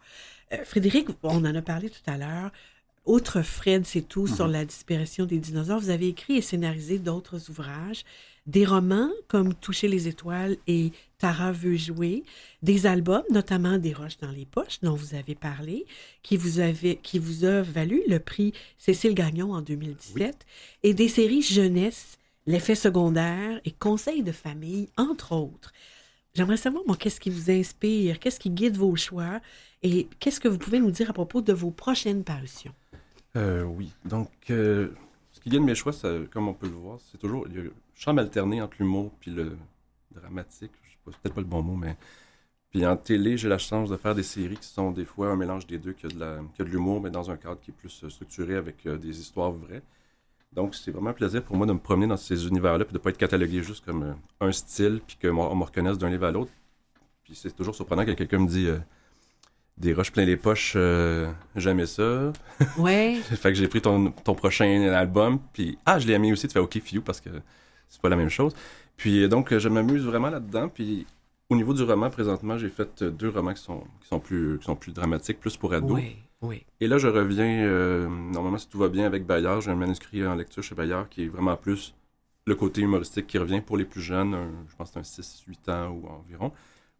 Euh, 0.54 0.64
Frédéric, 0.64 1.08
on 1.24 1.44
en 1.44 1.56
a 1.56 1.62
parlé 1.62 1.90
tout 1.90 2.08
à 2.10 2.18
l'heure. 2.18 2.52
Outre 3.06 3.42
Fred, 3.42 3.86
c'est 3.86 4.08
tout 4.08 4.28
sur 4.28 4.48
la 4.48 4.64
disparition 4.64 5.26
des 5.26 5.40
dinosaures, 5.40 5.80
vous 5.80 5.90
avez 5.90 6.08
écrit 6.08 6.38
et 6.38 6.42
scénarisé 6.42 7.00
d'autres 7.00 7.50
ouvrages, 7.50 8.06
des 8.46 8.66
romans 8.66 9.10
comme 9.28 9.54
Toucher 9.54 9.88
les 9.88 10.08
étoiles 10.08 10.58
et 10.68 10.92
Tara 11.18 11.52
veut 11.52 11.78
jouer, 11.78 12.24
des 12.62 12.86
albums, 12.86 13.24
notamment 13.32 13.78
Des 13.78 13.94
roches 13.94 14.18
dans 14.18 14.32
les 14.32 14.46
poches, 14.46 14.82
dont 14.82 14.96
vous 14.96 15.16
avez 15.16 15.36
parlé, 15.36 15.86
qui 16.22 16.36
vous, 16.36 16.60
avez, 16.60 16.98
qui 16.98 17.20
vous 17.20 17.46
a 17.46 17.62
valu 17.62 18.02
le 18.08 18.20
prix 18.20 18.54
Cécile 18.78 19.14
Gagnon 19.14 19.54
en 19.54 19.62
2017, 19.62 20.46
et 20.84 20.94
des 20.94 21.08
séries 21.08 21.42
jeunesse, 21.42 22.18
L'effet 22.46 22.76
secondaire 22.76 23.62
et 23.64 23.72
Conseils 23.72 24.22
de 24.22 24.34
famille, 24.34 24.90
entre 24.98 25.32
autres. 25.32 25.72
J'aimerais 26.34 26.58
savoir, 26.58 26.84
moi, 26.86 26.98
qu'est-ce 26.98 27.22
qui 27.22 27.30
vous 27.30 27.50
inspire, 27.50 28.20
qu'est-ce 28.20 28.38
qui 28.38 28.50
guide 28.50 28.76
vos 28.76 28.98
choix 28.98 29.40
et 29.82 30.08
qu'est-ce 30.20 30.42
que 30.42 30.50
vous 30.50 30.58
pouvez 30.58 30.80
nous 30.80 30.92
dire 30.92 31.10
à 31.10 31.14
propos 31.14 31.42
de 31.42 31.54
vos 31.54 31.72
prochaines 31.72 32.26
parutions? 32.26 32.74
Euh, 33.38 33.64
oui. 33.64 33.92
Donc, 34.04 34.30
euh, 34.50 34.90
ce 35.32 35.40
qui 35.40 35.52
guide 35.52 35.62
mes 35.62 35.76
choix, 35.76 35.94
ça, 35.94 36.10
comme 36.32 36.50
on 36.50 36.54
peut 36.54 36.68
le 36.68 36.74
voir, 36.74 37.00
c'est 37.10 37.18
toujours. 37.18 37.48
Il 37.50 37.56
y 37.56 37.60
a 37.60 37.64
un 37.96 38.00
charme 38.00 38.20
alterné 38.20 38.62
entre 38.62 38.76
l'humour 38.80 39.12
puis 39.20 39.32
le 39.32 39.58
dramatique. 40.12 40.72
Je 40.84 40.90
sais 40.92 40.98
pas, 41.06 41.12
c'est 41.12 41.20
peut-être 41.22 41.36
pas 41.36 41.42
le 41.42 41.48
bon 41.48 41.62
mot, 41.62 41.76
mais. 41.76 41.98
Puis 42.72 42.86
en 42.86 42.98
télé, 42.98 43.38
j'ai 43.38 43.50
la 43.50 43.60
chance 43.60 43.90
de 43.90 43.98
faire 43.98 44.16
des 44.16 44.24
séries 44.24 44.58
qui 44.58 44.68
sont 44.68 44.92
des 44.92 45.06
fois 45.06 45.30
un 45.30 45.36
mélange 45.36 45.68
des 45.68 45.78
deux, 45.78 45.94
qui 45.94 46.08
a 46.08 46.10
de, 46.10 46.20
la- 46.20 46.42
qui 46.56 46.62
a 46.62 46.66
de 46.66 46.70
l'humour, 46.70 47.02
mais 47.02 47.12
dans 47.12 47.30
un 47.32 47.38
cadre 47.38 47.60
qui 47.62 47.72
est 47.72 47.74
plus 47.74 48.04
euh, 48.04 48.10
structuré 48.10 48.56
avec 48.56 48.86
euh, 48.88 48.98
des 48.98 49.20
histoires 49.20 49.52
vraies. 49.52 49.84
Donc, 50.54 50.76
c'est 50.76 50.92
vraiment 50.92 51.12
un 51.12 51.14
plaisir 51.14 51.44
pour 51.44 51.56
moi 51.58 51.66
de 51.68 51.74
me 51.74 51.80
promener 51.80 52.08
dans 52.08 52.18
ces 52.18 52.48
univers-là, 52.48 52.86
puis 52.86 52.94
de 52.94 53.00
ne 53.00 53.04
pas 53.04 53.12
être 53.12 53.18
catalogué 53.18 53.64
juste 53.64 53.86
comme 53.86 54.04
euh, 54.04 54.14
un 54.42 54.52
style, 54.52 55.02
puis 55.08 55.18
qu'on 55.22 55.56
me 55.56 55.64
reconnaisse 55.64 55.98
d'un 55.98 56.10
livre 56.10 56.26
à 56.26 56.32
l'autre. 56.32 56.52
Puis 57.24 57.36
c'est 57.36 57.56
toujours 57.56 57.76
surprenant 57.76 58.06
que 58.06 58.12
quelqu'un 58.12 58.40
me 58.40 58.50
euh, 58.70 58.80
des 59.78 59.94
roches 59.94 60.12
plein 60.12 60.26
les 60.26 60.38
poches, 60.38 60.74
euh, 60.76 61.32
j'aimais 61.56 61.88
ça. 61.88 62.32
Ouais. 62.78 63.16
fait 63.24 63.50
que 63.50 63.56
j'ai 63.56 63.68
pris 63.68 63.82
ton, 63.82 64.12
ton 64.12 64.36
prochain 64.36 64.82
album, 64.94 65.40
puis 65.54 65.78
ah, 65.86 66.00
je 66.00 66.08
l'ai 66.08 66.14
aimé 66.14 66.32
aussi, 66.32 66.48
tu 66.48 66.54
fais 66.54 66.60
OK 66.60 66.80
Few 66.80 67.02
parce 67.02 67.22
que 67.22 67.30
c'est 67.94 68.02
pas 68.02 68.10
la 68.10 68.16
même 68.16 68.30
chose. 68.30 68.54
Puis 68.98 69.24
euh, 69.24 69.28
donc, 69.28 69.54
euh, 69.54 69.60
je 69.60 69.70
m'amuse 69.70 70.04
vraiment 70.06 70.30
là-dedans. 70.32 70.68
Puis 70.70 71.06
au 71.50 71.56
niveau 71.56 71.74
du 71.74 71.84
roman, 71.84 72.10
présentement, 72.10 72.58
j'ai 72.58 72.70
fait 72.70 73.02
euh, 73.04 73.12
deux 73.12 73.30
romans 73.30 73.54
qui 73.54 73.62
sont, 73.62 73.82
qui 74.02 74.08
sont, 74.08 74.20
plus, 74.20 74.58
qui 74.60 74.66
sont 74.66 74.76
plus 74.76 74.92
dramatiques, 74.94 75.40
plus 75.40 75.56
pour 75.58 75.74
ados. 75.74 75.92
Oui, 75.92 76.16
oui. 76.42 76.66
Et 76.82 76.88
là, 76.88 76.98
je 76.98 77.08
reviens, 77.08 77.64
euh, 77.66 78.08
normalement, 78.08 78.58
si 78.58 78.68
tout 78.68 78.78
va 78.80 78.90
bien 78.90 79.06
avec 79.06 79.26
Bayard, 79.26 79.62
j'ai 79.62 79.72
un 79.72 79.76
manuscrit 79.76 80.26
en 80.26 80.36
lecture 80.36 80.64
chez 80.64 80.76
Bayard 80.76 81.08
qui 81.10 81.26
est 81.26 81.28
vraiment 81.28 81.56
plus 81.56 81.94
le 82.46 82.56
côté 82.56 82.82
humoristique 82.82 83.28
qui 83.28 83.38
revient 83.38 83.62
pour 83.62 83.78
les 83.78 83.86
plus 83.86 84.02
jeunes, 84.02 84.34
un- 84.34 84.52
je 84.70 84.76
pense 84.76 84.90
que 84.92 84.94
c'est 85.04 85.20
un 85.22 85.24
6-8 85.24 85.70
ans 85.70 85.90
ou 85.90 86.08
environ, 86.08 86.52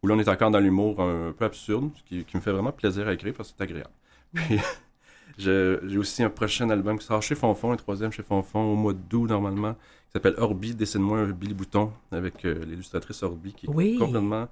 où 0.02 0.06
là, 0.06 0.14
on 0.14 0.18
est 0.18 0.28
encore 0.28 0.50
dans 0.50 0.60
l'humour 0.60 1.00
un 1.02 1.32
peu 1.36 1.44
absurde, 1.44 1.90
ce 1.96 2.02
qui, 2.04 2.24
qui 2.24 2.36
me 2.36 2.40
fait 2.42 2.52
vraiment 2.52 2.72
plaisir 2.72 3.08
à 3.08 3.12
écrire 3.12 3.34
parce 3.34 3.50
que 3.50 3.56
c'est 3.58 3.64
agréable. 3.64 3.90
Puis, 4.34 4.58
j'ai 5.38 5.98
aussi 5.98 6.22
un 6.22 6.30
prochain 6.30 6.70
album 6.70 6.98
qui 6.98 7.06
sort 7.06 7.22
chez 7.22 7.34
Fonfon, 7.34 7.72
un 7.72 7.76
troisième 7.76 8.12
chez 8.12 8.22
Fonfon, 8.22 8.60
au 8.60 8.76
mois 8.76 8.92
d'août 8.94 9.26
normalement, 9.28 9.76
s'appelle 10.14 10.34
Orbi, 10.38 10.74
Dessine-moi 10.74 11.18
un 11.18 11.30
Billy 11.30 11.54
Bouton, 11.54 11.92
avec 12.12 12.44
euh, 12.44 12.64
l'illustratrice 12.64 13.22
Orbi, 13.22 13.52
qui 13.52 13.66
est 13.66 13.70
Oui. 13.70 13.96
complètement 13.98 14.48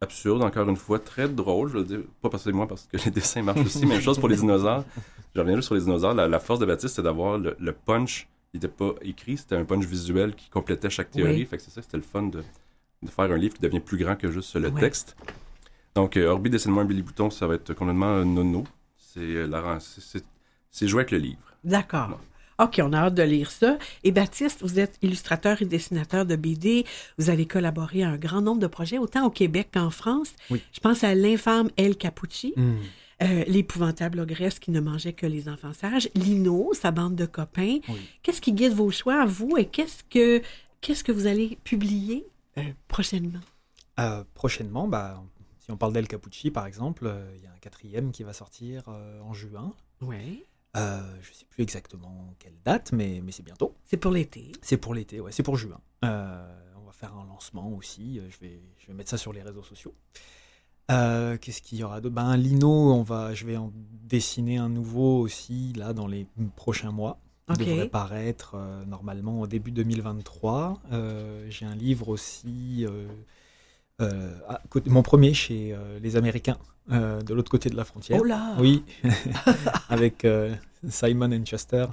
absurde, 0.00 0.42
encore 0.42 0.68
une 0.68 0.76
fois, 0.76 0.98
très 0.98 1.28
drôle, 1.28 1.68
je 1.68 1.74
veux 1.74 1.80
le 1.80 1.86
dire, 1.86 2.00
pas 2.20 2.28
parce 2.28 2.44
que 2.44 2.50
moi, 2.50 2.66
parce 2.66 2.86
que 2.90 2.96
les 3.04 3.10
dessins 3.10 3.42
marchent 3.42 3.64
aussi, 3.64 3.86
même 3.86 4.00
chose 4.00 4.18
pour 4.18 4.28
les 4.28 4.36
dinosaures. 4.36 4.84
Je 5.34 5.40
reviens 5.40 5.56
juste 5.56 5.66
sur 5.66 5.74
les 5.74 5.80
dinosaures, 5.82 6.14
la, 6.14 6.28
la 6.28 6.38
force 6.40 6.60
de 6.60 6.66
Baptiste, 6.66 6.96
c'est 6.96 7.02
d'avoir 7.02 7.38
le, 7.38 7.56
le 7.58 7.72
punch, 7.72 8.28
il 8.52 8.56
n'était 8.58 8.68
pas 8.72 8.94
écrit, 9.02 9.36
c'était 9.36 9.56
un 9.56 9.64
punch 9.64 9.84
visuel 9.84 10.34
qui 10.34 10.50
complétait 10.50 10.90
chaque 10.90 11.10
théorie, 11.10 11.40
Oui. 11.40 11.46
fait 11.46 11.56
que 11.58 11.62
c'est 11.62 11.70
ça, 11.70 11.82
c'était 11.82 11.96
le 11.96 12.02
fun 12.02 12.24
de, 12.24 12.42
de 13.02 13.08
faire 13.10 13.30
un 13.30 13.36
livre 13.36 13.54
qui 13.54 13.60
devient 13.62 13.80
plus 13.80 13.96
grand 13.98 14.16
que 14.16 14.30
juste 14.30 14.54
le 14.56 14.70
texte. 14.72 15.16
Donc, 15.94 16.16
euh, 16.16 16.28
Orbi, 16.28 16.50
Dessine-moi 16.50 16.82
un 16.82 16.86
Billy 16.86 17.02
Bouton, 17.02 17.30
ça 17.30 17.46
va 17.46 17.54
être 17.54 17.72
complètement 17.72 18.16
euh, 18.16 18.24
nono. 18.24 18.64
C'est 18.98 19.20
euh, 19.20 19.78
c'est 20.70 20.86
jouer 20.88 21.00
avec 21.00 21.10
le 21.12 21.18
livre. 21.18 21.38
D'accord. 21.64 22.20
OK, 22.58 22.80
on 22.82 22.92
a 22.92 22.98
hâte 22.98 23.14
de 23.14 23.22
lire 23.22 23.50
ça. 23.50 23.78
Et 24.04 24.12
Baptiste, 24.12 24.62
vous 24.62 24.78
êtes 24.78 24.98
illustrateur 25.02 25.60
et 25.60 25.66
dessinateur 25.66 26.24
de 26.24 26.36
BD. 26.36 26.84
Vous 27.18 27.28
avez 27.30 27.46
collaboré 27.46 28.02
à 28.02 28.08
un 28.10 28.16
grand 28.16 28.40
nombre 28.40 28.60
de 28.60 28.66
projets, 28.66 28.98
autant 28.98 29.26
au 29.26 29.30
Québec 29.30 29.68
qu'en 29.74 29.90
France. 29.90 30.32
Oui. 30.50 30.62
Je 30.72 30.80
pense 30.80 31.04
à 31.04 31.14
l'infâme 31.14 31.68
El 31.76 31.96
Capucci, 31.96 32.54
Hmm. 32.56 32.76
euh, 33.22 33.44
l'épouvantable 33.46 34.20
ogresse 34.20 34.58
qui 34.58 34.70
ne 34.70 34.80
mangeait 34.80 35.12
que 35.12 35.26
les 35.26 35.48
enfants 35.48 35.72
sages, 35.74 36.08
Lino, 36.14 36.72
sa 36.74 36.90
bande 36.92 37.14
de 37.14 37.26
copains. 37.26 37.78
Oui. 37.88 38.00
Qu'est-ce 38.22 38.40
qui 38.40 38.52
guide 38.52 38.72
vos 38.72 38.90
choix 38.90 39.22
à 39.22 39.26
vous 39.26 39.56
et 39.58 39.66
qu'est-ce 39.66 40.02
que, 40.04 40.42
qu'est-ce 40.80 41.04
que 41.04 41.12
vous 41.12 41.26
allez 41.26 41.58
publier 41.64 42.26
euh, 42.58 42.62
prochainement? 42.88 43.40
Euh, 44.00 44.24
prochainement, 44.34 44.88
bah, 44.88 45.22
si 45.60 45.70
on 45.70 45.76
parle 45.76 45.92
d'El 45.92 46.08
Capucci 46.08 46.50
par 46.50 46.66
exemple, 46.66 47.10
il 47.36 47.42
y 47.42 47.46
a 47.46 47.50
un 47.50 47.58
quatrième 47.60 48.12
qui 48.12 48.22
va 48.22 48.32
sortir 48.32 48.84
en 48.88 49.32
juin. 49.34 49.74
Oui. 50.00 50.44
Euh, 50.76 51.00
je 51.22 51.30
ne 51.30 51.34
sais 51.34 51.44
plus 51.48 51.62
exactement 51.62 52.34
quelle 52.38 52.56
date, 52.64 52.92
mais, 52.92 53.20
mais 53.24 53.32
c'est 53.32 53.42
bientôt. 53.42 53.74
C'est 53.84 53.96
pour 53.96 54.10
l'été. 54.12 54.52
C'est 54.62 54.76
pour 54.76 54.94
l'été, 54.94 55.20
ouais, 55.20 55.32
c'est 55.32 55.42
pour 55.42 55.56
juin. 55.56 55.80
Euh, 56.04 56.46
on 56.76 56.84
va 56.84 56.92
faire 56.92 57.14
un 57.16 57.24
lancement 57.26 57.68
aussi. 57.72 58.18
euh, 58.18 58.28
Je 58.30 58.38
vais, 58.40 58.60
je 58.78 58.86
vais 58.88 58.92
mettre 58.94 59.10
ça 59.10 59.16
sur 59.18 59.32
les 59.32 59.42
réseaux 59.42 59.62
sociaux. 59.62 59.94
Euh, 60.90 61.36
Qu'est-ce 61.38 61.62
qu'il 61.62 61.78
y 61.78 61.82
aura 61.84 62.00
d'autre? 62.00 62.14
Ben, 62.14 62.36
Lino, 62.36 62.70
on 62.92 63.02
va, 63.02 63.34
je 63.34 63.44
vais 63.46 63.56
en 63.56 63.72
dessiner 63.74 64.58
un 64.58 64.68
nouveau 64.68 65.18
aussi 65.20 65.72
là 65.72 65.92
dans 65.92 66.06
les 66.06 66.26
prochains 66.54 66.92
mois. 66.92 67.18
Il 67.48 67.52
OK. 67.54 67.58
devrait 67.60 67.88
paraître 67.88 68.56
normalement 68.86 69.40
au 69.40 69.46
début 69.46 69.70
2023. 69.70 70.80
Euh, 70.92 71.46
J'ai 71.48 71.64
un 71.64 71.74
livre 71.76 72.08
aussi, 72.08 72.84
euh, 74.00 74.34
à 74.48 74.60
côté- 74.68 74.90
mon 74.90 75.02
premier 75.02 75.32
chez 75.34 75.72
euh, 75.72 75.98
les 76.00 76.16
Américains, 76.16 76.58
euh, 76.92 77.20
de 77.22 77.32
l'autre 77.34 77.50
côté 77.50 77.70
de 77.70 77.76
la 77.76 77.84
frontière. 77.84 78.18
Oh 78.20 78.24
là! 78.24 78.56
Oui, 78.60 78.84
avec 79.88 80.26
Simon 80.88 81.44
Chester, 81.44 81.86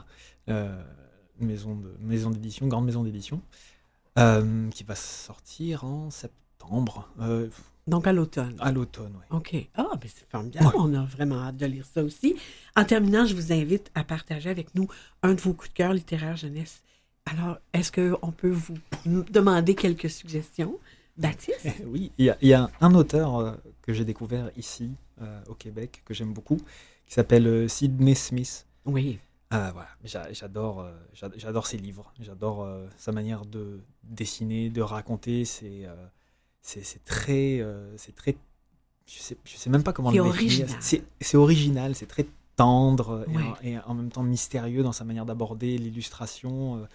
maison 1.40 1.76
de 1.76 1.96
maison 2.00 2.30
d'édition, 2.30 2.68
grande 2.68 2.86
maison 2.86 3.04
d'édition, 3.04 3.42
qui 4.16 4.84
va 4.84 4.96
sortir 4.96 5.84
en 5.84 6.10
septembre, 6.10 7.10
Donc 7.88 8.06
à 8.08 8.14
l'automne. 8.14 8.56
à 8.60 8.72
l'automne. 8.72 9.14
ouais. 9.16 9.38
OK. 9.38 9.56
Ah, 9.76 9.88
ben 10.00 10.10
c'est 10.14 10.28
formidable. 10.30 10.68
Ouais. 10.68 10.74
On 10.78 10.94
a 10.94 11.04
vraiment 11.06 11.40
hâte 11.44 11.58
de 11.58 11.66
lire 11.66 11.86
ça 11.92 12.04
aussi. 12.04 12.36
En 12.76 12.86
terminant, 12.86 13.26
je 13.26 13.36
vous 13.36 13.52
invite 13.52 13.92
à 13.96 14.04
partager 14.04 14.50
avec 14.50 14.74
nous 14.76 14.88
un 15.24 15.34
de 15.34 15.42
vos 15.42 15.54
coups 15.54 15.70
de 15.70 15.74
cœur 15.76 15.94
littéraires 15.94 16.38
jeunesse. 16.38 16.82
Alors, 17.26 17.58
est-ce 17.74 17.92
qu'on 17.92 18.32
peut 18.32 18.52
vous 18.52 18.76
demander 19.06 19.76
quelques 19.76 20.10
suggestions? 20.10 20.78
Baptiste? 21.18 21.68
Oui, 21.86 22.12
il 22.18 22.26
y 22.26 22.30
a, 22.30 22.38
il 22.42 22.48
y 22.48 22.54
a 22.54 22.70
un 22.82 22.96
auteur 22.96 23.38
euh, 23.38 23.54
que 23.82 23.94
j'ai 23.94 24.06
découvert 24.06 24.50
ici 24.58 24.92
euh, 25.22 25.42
au 25.48 25.54
Québec 25.54 26.02
que 26.06 26.14
j'aime 26.14 26.34
beaucoup, 26.34 26.58
qui 27.06 27.14
s'appelle 27.14 27.46
euh, 27.48 27.68
Sidney 27.68 28.16
Smith. 28.16 28.66
Oui. 28.86 29.20
Euh, 29.54 29.70
voilà, 29.72 29.90
j'a- 30.04 30.34
j'adore, 30.34 30.88
j'a- 31.14 31.30
j'adore 31.38 31.68
ses 31.68 31.78
livres, 31.78 32.12
j'adore 32.20 32.68
sa 32.98 33.12
manière 33.12 33.46
de 33.46 33.80
dessiner, 34.04 34.70
de 34.72 34.82
raconter. 34.82 35.46
C'est, 35.46 35.86
très, 37.06 37.62
c'est 37.98 38.16
très, 38.16 38.36
je 39.06 39.20
sais, 39.20 39.38
je 39.46 39.56
sais 39.58 39.70
même 39.70 39.84
pas 39.84 39.94
comment 39.94 40.10
le 40.10 40.24
définir. 40.24 40.68
C'est, 40.80 41.38
original, 41.38 41.94
c'est 41.94 42.08
très 42.08 42.26
tendre 42.56 43.26
et 43.30 43.36
Ouais. 43.38 43.44
en- 43.44 43.56
et, 43.64 43.80
en 43.80 43.94
même 43.94 44.10
temps 44.12 44.24
mystérieux 44.24 44.82
dans 44.82 44.92
sa 44.92 45.04
manière 45.04 45.26
d'aborder 45.26 45.78
l'illustration. 45.78 46.88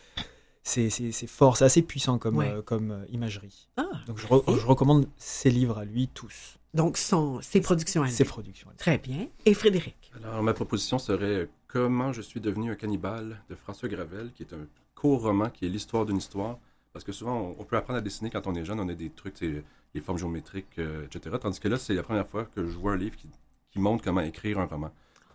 C'est, 0.68 1.26
fort, 1.26 1.56
c'est 1.56 1.64
assez 1.64 1.82
puissant 1.82 2.18
comme, 2.18 2.36
Ouais. 2.36 2.50
euh, 2.50 2.62
comme 2.62 2.90
euh, 2.90 3.04
imagerie. 3.10 3.68
Ah, 3.76 3.84
Donc 4.06 4.18
je, 4.18 4.26
re- 4.26 4.42
merci. 4.46 4.60
je 4.62 4.66
recommande 4.66 5.08
ses 5.16 5.50
livres 5.50 5.78
à 5.78 5.84
lui 5.84 6.08
tous, 6.08 6.58
Donc, 6.74 6.96
son, 6.98 7.40
ses 7.40 7.60
productions 7.60 8.02
à 8.02 8.06
lui. 8.06 8.12
ses 8.12 8.24
productions. 8.24 8.68
à 8.68 8.72
lui. 8.72 8.78
Très 8.78 8.98
bien. 8.98 9.28
Et 9.46 9.54
Frédéric? 9.54 10.12
Alors, 10.22 10.42
ma 10.42 10.52
proposition 10.54 10.98
serait 10.98 11.24
euh, 11.24 11.48
Comment 11.66 12.12
je 12.14 12.22
suis 12.22 12.40
devenu 12.40 12.70
un 12.70 12.74
cannibale 12.76 13.42
de 13.50 13.54
François 13.54 13.88
Gravel, 13.90 14.32
qui 14.34 14.42
est 14.42 14.52
un 14.54 14.66
court 14.94 15.20
roman 15.22 15.50
qui 15.50 15.66
est 15.66 15.68
l'histoire 15.68 16.06
d'une 16.06 16.16
histoire. 16.16 16.58
Parce 16.94 17.04
que 17.04 17.12
souvent, 17.12 17.36
on, 17.38 17.56
on 17.60 17.64
peut 17.64 17.76
apprendre 17.76 17.98
à 17.98 18.02
dessiner 18.02 18.30
quand 18.30 18.46
on 18.46 18.54
est 18.54 18.64
jeune, 18.64 18.80
on 18.80 18.88
a 18.88 18.94
des 18.94 19.10
trucs, 19.10 19.38
les 19.40 20.00
formes 20.00 20.16
géométriques, 20.18 20.78
euh, 20.78 21.04
etc. 21.04 21.36
Tandis 21.40 21.60
que 21.60 21.68
là, 21.68 21.76
c'est 21.78 21.92
la 21.94 22.02
première 22.02 22.26
fois 22.26 22.46
que 22.46 22.66
je 22.66 22.76
vois 22.76 22.92
un 22.92 22.96
livre 22.96 23.16
qui, 23.16 23.28
qui 23.70 23.78
montre 23.80 24.02
comment 24.02 24.22
écrire 24.22 24.58
un 24.58 24.64
roman. 24.64 24.90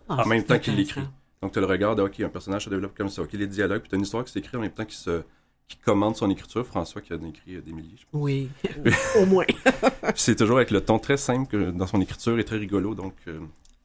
Ah, 0.09 0.23
en 0.23 0.27
même 0.27 0.43
temps 0.43 0.57
qu'il 0.59 0.75
l'écrit. 0.75 1.01
Donc, 1.43 1.51
tu 1.51 1.59
as 1.59 1.61
le 1.61 1.67
regard 1.67 1.95
de, 1.95 2.01
OK, 2.01 2.19
un 2.21 2.29
personnage 2.29 2.63
se 2.65 2.69
développe 2.69 2.95
comme 2.97 3.09
ça, 3.09 3.21
OK, 3.21 3.33
les 3.33 3.47
dialogues, 3.47 3.81
puis 3.81 3.89
tu 3.89 3.95
as 3.95 3.97
une 3.97 4.03
histoire 4.05 4.23
qui 4.23 4.31
s'écrit 4.31 4.55
en 4.57 4.61
même 4.61 4.71
temps 4.71 4.85
qui, 4.85 4.95
se, 4.95 5.21
qui 5.67 5.77
commande 5.77 6.15
son 6.15 6.29
écriture. 6.29 6.65
François 6.65 7.01
qui 7.01 7.11
a 7.11 7.17
écrit 7.17 7.55
euh, 7.55 7.61
des 7.61 7.73
milliers, 7.73 7.97
je 7.97 8.05
pense. 8.09 8.21
Oui, 8.21 8.49
au 9.19 9.25
moins. 9.25 9.43
Puis 9.45 10.13
c'est 10.15 10.35
toujours 10.37 10.55
avec 10.57 10.71
le 10.71 10.79
ton 10.81 10.99
très 10.99 11.17
simple 11.17 11.47
que, 11.51 11.71
dans 11.71 11.85
son 11.87 11.99
écriture 12.01 12.39
et 12.39 12.45
très 12.45 12.57
rigolo. 12.57 12.95
Donc, 12.95 13.13
euh, 13.27 13.39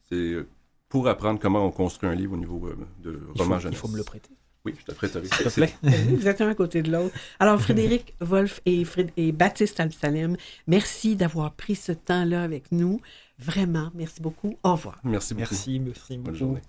c'est 0.09 0.15
euh, 0.15 0.47
pour 0.87 1.07
apprendre 1.09 1.39
comment 1.39 1.65
on 1.65 1.71
construit 1.71 2.09
un 2.09 2.15
livre 2.15 2.33
au 2.33 2.37
niveau 2.37 2.65
euh, 2.67 2.75
de 3.03 3.11
Il 3.11 3.37
faut, 3.37 3.43
roman 3.43 3.55
il 3.57 3.61
jeunesse. 3.61 3.79
faut 3.79 3.87
me 3.89 3.97
le 3.97 4.03
prêter, 4.03 4.29
Oui, 4.65 4.73
je 4.79 4.85
te 4.85 4.91
prêterai. 4.93 5.25
s'il 5.25 5.45
te 5.45 5.53
plaît. 5.53 5.73
Vous 6.15 6.27
êtes 6.27 6.39
un 6.41 6.47
à 6.49 6.55
côté 6.55 6.81
de 6.81 6.91
l'autre. 6.91 7.13
Alors, 7.39 7.59
Frédéric 7.61 8.15
Wolf 8.21 8.61
et, 8.65 8.83
Fréd- 8.85 9.11
et 9.17 9.31
Baptiste 9.33 9.79
Absalem, 9.81 10.37
merci 10.65 11.15
d'avoir 11.17 11.51
pris 11.53 11.75
ce 11.75 11.91
temps-là 11.91 12.41
avec 12.41 12.71
nous. 12.71 13.01
Vraiment, 13.37 13.91
merci 13.93 14.21
beaucoup. 14.21 14.57
Au 14.63 14.71
revoir. 14.71 14.99
Merci 15.03 15.33
beaucoup. 15.33 15.47
Merci, 15.51 15.79
merci 15.79 16.17
Bonne 16.17 16.35
journée. 16.35 16.61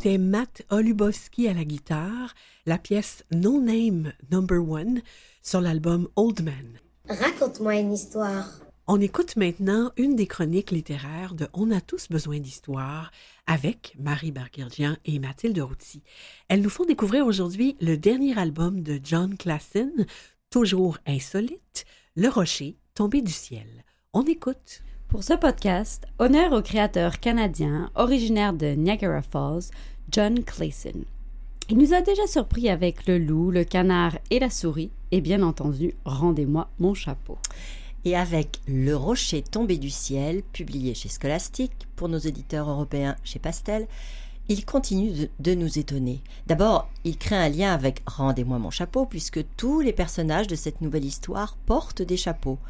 Écoutait 0.00 0.16
Matt 0.16 0.62
Olubowski 0.70 1.46
à 1.46 1.52
la 1.52 1.64
guitare, 1.64 2.34
la 2.64 2.78
pièce 2.78 3.22
No 3.32 3.60
Name 3.60 4.14
Number 4.30 4.66
One 4.66 5.02
sur 5.42 5.60
l'album 5.60 6.08
Old 6.16 6.42
Man. 6.42 6.78
Raconte-moi 7.06 7.76
une 7.80 7.92
histoire. 7.92 8.48
On 8.86 8.98
écoute 8.98 9.36
maintenant 9.36 9.92
une 9.98 10.16
des 10.16 10.26
chroniques 10.26 10.70
littéraires 10.70 11.34
de 11.34 11.48
On 11.52 11.70
a 11.70 11.82
tous 11.82 12.08
besoin 12.08 12.38
d'histoire 12.38 13.10
avec 13.46 13.94
Marie 13.98 14.32
Barguerdian 14.32 14.96
et 15.04 15.18
Mathilde 15.18 15.58
Routy. 15.58 16.02
Elles 16.48 16.62
nous 16.62 16.70
font 16.70 16.86
découvrir 16.86 17.26
aujourd'hui 17.26 17.76
le 17.82 17.98
dernier 17.98 18.38
album 18.38 18.82
de 18.82 18.98
John 19.04 19.36
Klassen, 19.36 20.06
toujours 20.48 20.96
insolite, 21.06 21.84
Le 22.16 22.28
Rocher 22.28 22.78
tombé 22.94 23.20
du 23.20 23.32
ciel. 23.32 23.84
On 24.14 24.24
écoute. 24.24 24.80
Pour 25.10 25.24
ce 25.24 25.32
podcast, 25.32 26.06
honneur 26.20 26.52
au 26.52 26.62
créateur 26.62 27.18
canadien 27.18 27.90
originaire 27.96 28.52
de 28.52 28.68
Niagara 28.68 29.22
Falls, 29.22 29.64
John 30.08 30.44
Clayson. 30.44 31.02
Il 31.68 31.78
nous 31.78 31.94
a 31.94 32.00
déjà 32.00 32.28
surpris 32.28 32.68
avec 32.70 33.08
le 33.08 33.18
loup, 33.18 33.50
le 33.50 33.64
canard 33.64 34.16
et 34.30 34.38
la 34.38 34.50
souris, 34.50 34.92
et 35.10 35.20
bien 35.20 35.42
entendu, 35.42 35.96
rendez-moi 36.04 36.70
mon 36.78 36.94
chapeau. 36.94 37.38
Et 38.04 38.16
avec 38.16 38.60
Le 38.68 38.94
rocher 38.94 39.42
tombé 39.42 39.78
du 39.78 39.90
ciel, 39.90 40.44
publié 40.52 40.94
chez 40.94 41.08
Scholastic, 41.08 41.72
pour 41.96 42.08
nos 42.08 42.18
éditeurs 42.18 42.70
européens 42.70 43.16
chez 43.24 43.40
Pastel, 43.40 43.88
il 44.48 44.64
continue 44.64 45.28
de, 45.40 45.54
nous 45.54 45.80
étonner. 45.80 46.22
D'abord, 46.46 46.88
il 47.02 47.18
crée 47.18 47.34
un 47.36 47.48
lien 47.48 47.74
avec 47.74 48.02
Rendez-moi 48.06 48.60
mon 48.60 48.70
chapeau, 48.70 49.06
puisque 49.06 49.44
tous 49.56 49.80
les 49.80 49.92
personnages 49.92 50.46
de 50.46 50.54
cette 50.54 50.80
nouvelle 50.80 51.04
histoire 51.04 51.56
portent 51.66 52.02
des 52.02 52.16
chapeaux. 52.16 52.60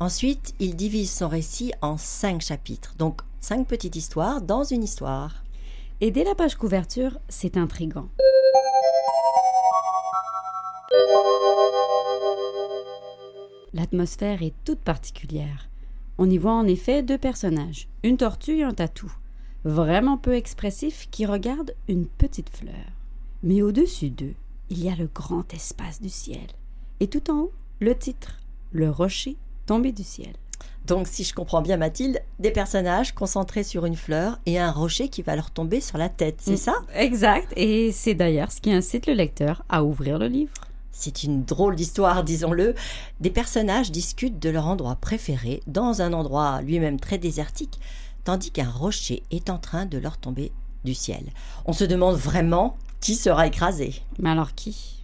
Ensuite, 0.00 0.54
il 0.58 0.74
divise 0.74 1.12
son 1.12 1.28
récit 1.28 1.72
en 1.80 1.96
cinq 1.96 2.40
chapitres, 2.40 2.94
donc 2.98 3.20
cinq 3.40 3.66
petites 3.66 3.94
histoires 3.94 4.42
dans 4.42 4.64
une 4.64 4.82
histoire. 4.82 5.44
Et 6.00 6.10
dès 6.10 6.24
la 6.24 6.34
page 6.34 6.56
couverture, 6.56 7.18
c'est 7.28 7.56
intrigant. 7.56 8.08
L'atmosphère 13.72 14.42
est 14.42 14.54
toute 14.64 14.80
particulière. 14.80 15.68
On 16.18 16.28
y 16.28 16.38
voit 16.38 16.52
en 16.52 16.66
effet 16.66 17.02
deux 17.02 17.18
personnages, 17.18 17.88
une 18.02 18.16
tortue 18.16 18.58
et 18.58 18.64
un 18.64 18.74
tatou, 18.74 19.12
vraiment 19.64 20.16
peu 20.16 20.34
expressifs 20.34 21.08
qui 21.10 21.26
regardent 21.26 21.74
une 21.88 22.06
petite 22.06 22.50
fleur. 22.50 22.92
Mais 23.42 23.62
au-dessus 23.62 24.10
d'eux, 24.10 24.34
il 24.70 24.82
y 24.82 24.88
a 24.88 24.96
le 24.96 25.08
grand 25.12 25.52
espace 25.52 26.00
du 26.00 26.08
ciel. 26.08 26.46
Et 27.00 27.08
tout 27.08 27.30
en 27.30 27.40
haut, 27.42 27.52
le 27.80 27.96
titre, 27.96 28.40
Le 28.72 28.90
rocher 28.90 29.36
tombé 29.66 29.92
du 29.92 30.02
ciel. 30.02 30.34
Donc, 30.86 31.08
si 31.08 31.24
je 31.24 31.32
comprends 31.32 31.62
bien 31.62 31.78
Mathilde, 31.78 32.20
des 32.38 32.50
personnages 32.50 33.14
concentrés 33.14 33.64
sur 33.64 33.86
une 33.86 33.96
fleur 33.96 34.38
et 34.44 34.58
un 34.58 34.70
rocher 34.70 35.08
qui 35.08 35.22
va 35.22 35.34
leur 35.34 35.50
tomber 35.50 35.80
sur 35.80 35.96
la 35.96 36.10
tête, 36.10 36.36
c'est 36.40 36.58
ça? 36.58 36.74
Exact, 36.94 37.52
et 37.56 37.90
c'est 37.90 38.14
d'ailleurs 38.14 38.52
ce 38.52 38.60
qui 38.60 38.70
incite 38.70 39.06
le 39.06 39.14
lecteur 39.14 39.64
à 39.70 39.82
ouvrir 39.82 40.18
le 40.18 40.26
livre. 40.26 40.52
C'est 40.92 41.24
une 41.24 41.42
drôle 41.42 41.74
d'histoire, 41.74 42.22
disons-le. 42.24 42.74
Des 43.20 43.30
personnages 43.30 43.90
discutent 43.90 44.38
de 44.38 44.50
leur 44.50 44.66
endroit 44.66 44.96
préféré 44.96 45.62
dans 45.66 46.02
un 46.02 46.12
endroit 46.12 46.60
lui-même 46.60 47.00
très 47.00 47.16
désertique, 47.18 47.80
tandis 48.24 48.50
qu'un 48.50 48.70
rocher 48.70 49.22
est 49.30 49.48
en 49.48 49.58
train 49.58 49.86
de 49.86 49.96
leur 49.96 50.18
tomber 50.18 50.52
du 50.84 50.94
ciel. 50.94 51.24
On 51.64 51.72
se 51.72 51.84
demande 51.84 52.16
vraiment 52.16 52.76
qui 53.00 53.14
sera 53.14 53.46
écrasé. 53.46 54.02
Mais 54.18 54.30
alors 54.30 54.54
qui? 54.54 55.02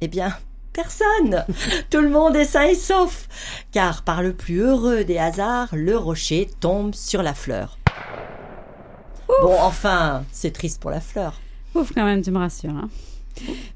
Eh 0.00 0.08
bien, 0.08 0.32
personne 0.82 1.44
Tout 1.90 2.00
le 2.00 2.08
monde 2.08 2.36
est 2.36 2.44
sain 2.44 2.64
et 2.64 2.74
sauf 2.74 3.28
Car 3.72 4.02
par 4.02 4.22
le 4.22 4.32
plus 4.32 4.60
heureux 4.60 5.04
des 5.04 5.18
hasards, 5.18 5.68
le 5.72 5.96
rocher 5.96 6.48
tombe 6.60 6.94
sur 6.94 7.22
la 7.22 7.34
fleur. 7.34 7.78
Bon, 9.42 9.56
enfin, 9.60 10.24
c'est 10.32 10.52
triste 10.52 10.80
pour 10.80 10.90
la 10.90 11.00
fleur. 11.00 11.40
Ouf, 11.74 11.92
quand 11.94 12.04
même, 12.04 12.22
tu 12.22 12.30
me 12.30 12.38
rassures. 12.38 12.70
Hein. 12.70 12.88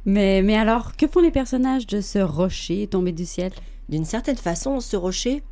Mais, 0.04 0.42
mais 0.42 0.56
alors, 0.56 0.96
que 0.96 1.06
font 1.06 1.20
les 1.20 1.30
personnages 1.30 1.87
de 1.87 2.00
ce 2.00 2.18
rocher 2.18 2.87
tombé 2.88 3.12
du 3.12 3.25
ciel? 3.25 3.52
D'une 3.88 4.04
certaine 4.04 4.37
façon, 4.37 4.80
ce 4.80 4.96
rocher 4.96 5.42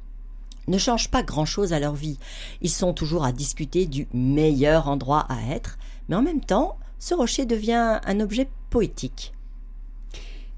ne 0.69 0.79
change 0.79 1.11
pas 1.11 1.23
grand-chose 1.23 1.73
à 1.73 1.81
leur 1.81 1.95
vie. 1.95 2.19
Ils 2.63 2.71
sont 2.71 2.93
toujours 2.93 3.25
à 3.25 3.33
discuter 3.33 3.87
du 3.87 4.09
meilleur 4.13 4.89
endroit 4.89 5.27
à 5.29 5.55
être, 5.55 5.79
mais 6.09 6.17
en 6.17 6.23
même 6.23 6.41
temps, 6.41 6.79
ce 6.99 7.15
rocher 7.15 7.47
devient 7.47 8.01
un 8.05 8.21
objet 8.21 8.49
poétique. 8.71 9.33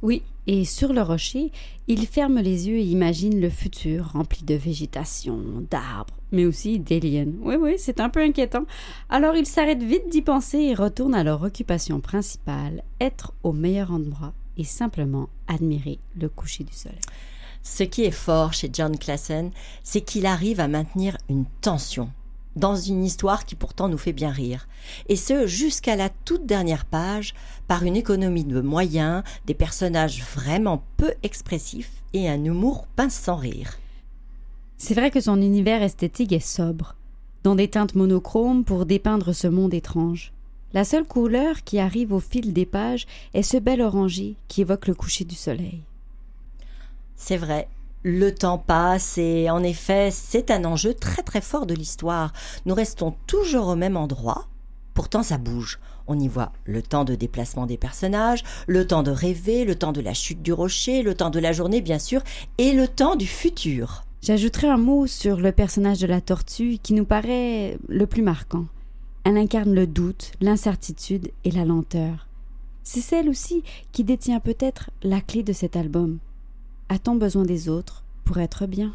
Oui, 0.03 0.23
et 0.47 0.65
sur 0.65 0.93
le 0.93 1.03
rocher, 1.03 1.53
il 1.89 2.07
ferme 2.07 2.39
les 2.39 2.69
yeux 2.69 2.79
et 2.79 2.85
imagine 2.85 3.41
le 3.41 3.51
futur 3.51 4.13
rempli 4.13 4.45
de 4.45 4.55
végétation, 4.55 5.39
d'arbres, 5.71 6.15
mais 6.33 6.45
aussi 6.45 6.79
d'aliens. 6.79 7.33
Oui, 7.41 7.57
oui, 7.59 7.75
c'est 7.79 8.01
un 8.01 8.11
peu 8.11 8.21
inquiétant. 8.21 8.65
Alors 9.09 9.37
il 9.37 9.47
s'arrête 9.47 9.83
vite 9.83 10.09
d'y 10.11 10.23
penser 10.23 10.59
et 10.59 10.75
retourne 10.75 11.15
à 11.15 11.25
leur 11.25 11.43
occupation 11.43 12.01
principale, 12.01 12.83
être 13.01 13.33
au 13.43 13.53
meilleur 13.53 13.91
endroit 13.93 14.35
et 14.57 14.65
simplement 14.65 15.29
admirer 15.49 15.99
le 16.17 16.29
coucher 16.29 16.65
du 16.65 16.75
soleil. 16.75 16.99
Ce 17.63 17.83
qui 17.83 18.03
est 18.03 18.11
fort 18.11 18.53
chez 18.53 18.69
John 18.73 18.99
Classen, 18.99 19.51
c'est 19.83 20.03
qu'il 20.03 20.27
arrive 20.27 20.61
à 20.61 20.69
maintenir 20.69 21.17
une 21.31 21.47
tension 21.63 22.11
dans 22.57 22.77
une 22.77 23.05
histoire 23.05 23.45
qui 23.45 23.55
pourtant 23.55 23.89
nous 23.89 23.99
fait 23.99 24.13
bien 24.13 24.31
rire. 24.31 24.69
Et 25.09 25.17
ce, 25.17 25.47
jusqu'à 25.47 25.97
la 25.97 26.09
toute 26.09 26.47
dernière 26.47 26.85
page, 26.85 27.35
par 27.69 27.85
une 27.85 27.97
économie 27.97 28.45
de 28.45 28.61
moyens, 28.61 29.23
des 29.47 29.55
personnages 29.55 30.23
vraiment 30.23 30.83
peu 30.97 31.13
expressifs 31.23 31.93
et 32.13 32.29
un 32.29 32.45
humour 32.45 32.87
pince 32.97 33.15
sans 33.15 33.37
rire. 33.37 33.79
C'est 34.77 34.95
vrai 34.95 35.11
que 35.11 35.21
son 35.21 35.41
univers 35.41 35.83
esthétique 35.83 36.33
est 36.33 36.41
sobre, 36.41 36.97
dans 37.43 37.55
des 37.55 37.69
teintes 37.69 37.95
monochromes 37.95 38.65
pour 38.65 38.87
dépeindre 38.87 39.33
ce 39.33 39.47
monde 39.47 39.75
étrange. 39.75 40.33
La 40.73 40.85
seule 40.85 41.07
couleur 41.07 41.63
qui 41.63 41.79
arrive 41.79 42.13
au 42.13 42.21
fil 42.21 42.53
des 42.53 42.67
pages 42.67 43.07
est 43.33 43.43
ce 43.43 43.57
bel 43.57 43.81
orangé 43.81 44.35
qui 44.49 44.63
évoque 44.63 44.89
le 44.89 44.95
coucher 44.95 45.25
du 45.25 45.37
soleil. 45.37 45.83
C'est 47.15 47.37
vrai, 47.37 47.69
le 48.05 48.35
temps 48.35 48.59
passe 48.59 49.17
et 49.17 49.49
en 49.49 49.63
effet, 49.63 50.11
c'est 50.13 50.51
un 50.51 50.65
enjeu 50.67 50.93
très 50.93 51.23
très 51.23 51.41
fort 51.41 51.65
de 51.65 51.75
l'histoire. 51.75 52.33
Nous 52.67 52.75
restons 52.75 53.17
toujours 53.27 53.69
au 53.69 53.77
même 53.77 53.97
endroit, 53.97 54.47
pourtant 54.93 55.23
ça 55.23 55.39
bouge. 55.39 55.81
On 56.07 56.21
y 56.21 56.29
voit 56.29 56.53
le 56.67 56.83
temps 56.83 57.05
de 57.05 57.15
déplacement 57.15 57.65
des 57.65 57.79
personnages, 57.79 58.45
le 58.67 58.87
temps 58.87 59.03
de 59.03 59.11
rêver, 59.11 59.65
le 59.65 59.75
temps 59.75 59.93
de 59.93 60.03
la 60.03 60.13
chute 60.13 60.43
du 60.43 60.53
rocher, 60.53 61.03
le 61.03 61.15
temps 61.15 61.31
de 61.31 61.41
la 61.41 61.53
journée 61.53 61.81
bien 61.81 61.99
sûr, 61.99 62.23
et 62.59 62.73
le 62.73 62.87
temps 62.87 63.17
du 63.17 63.27
futur. 63.27 64.05
J'ajouterai 64.21 64.69
un 64.69 64.77
mot 64.77 65.07
sur 65.07 65.39
le 65.39 65.53
personnage 65.53 66.01
de 66.01 66.07
la 66.07 66.21
tortue 66.21 66.79
qui 66.83 66.93
nous 66.93 67.07
paraît 67.07 67.79
le 67.89 68.07
plus 68.07 68.23
marquant. 68.23 68.67
Elle 69.25 69.39
incarne 69.39 69.75
le 69.75 69.87
doute, 69.87 70.33
l'incertitude 70.43 71.31
et 71.45 71.51
la 71.51 71.65
lenteur. 71.65 72.29
C'est 72.83 73.01
celle 73.01 73.31
aussi 73.31 73.63
qui 73.93 74.05
détient 74.05 74.41
peut-être 74.41 74.91
la 75.03 75.23
clé 75.23 75.43
de 75.43 75.55
cet 75.55 75.75
album. 75.75 76.19
A-t-on 76.89 77.15
besoin 77.15 77.45
des 77.45 77.69
autres 77.69 78.05
pour 78.25 78.39
être 78.39 78.67
bien? 78.67 78.95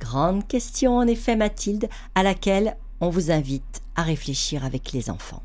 Grande 0.00 0.46
question 0.46 0.96
en 0.96 1.06
effet 1.06 1.36
Mathilde, 1.36 1.88
à 2.14 2.22
laquelle 2.22 2.76
on 3.00 3.10
vous 3.10 3.30
invite 3.30 3.82
à 3.96 4.02
réfléchir 4.02 4.64
avec 4.64 4.92
les 4.92 5.10
enfants. 5.10 5.42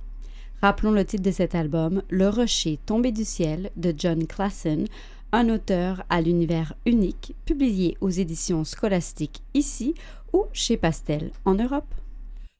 Rappelons 0.61 0.91
le 0.91 1.05
titre 1.05 1.23
de 1.23 1.31
cet 1.31 1.55
album, 1.55 2.01
Le 2.09 2.27
rocher 2.27 2.79
tombé 2.85 3.11
du 3.11 3.23
ciel 3.23 3.71
de 3.77 3.93
John 3.97 4.27
Classen, 4.27 4.87
un 5.31 5.49
auteur 5.49 6.03
à 6.09 6.21
l'univers 6.21 6.73
unique, 6.85 7.35
publié 7.45 7.97
aux 8.01 8.09
éditions 8.09 8.63
scolastiques 8.63 9.41
ici 9.53 9.93
ou 10.33 10.45
chez 10.53 10.75
Pastel 10.77 11.31
en 11.45 11.55
Europe. 11.55 11.93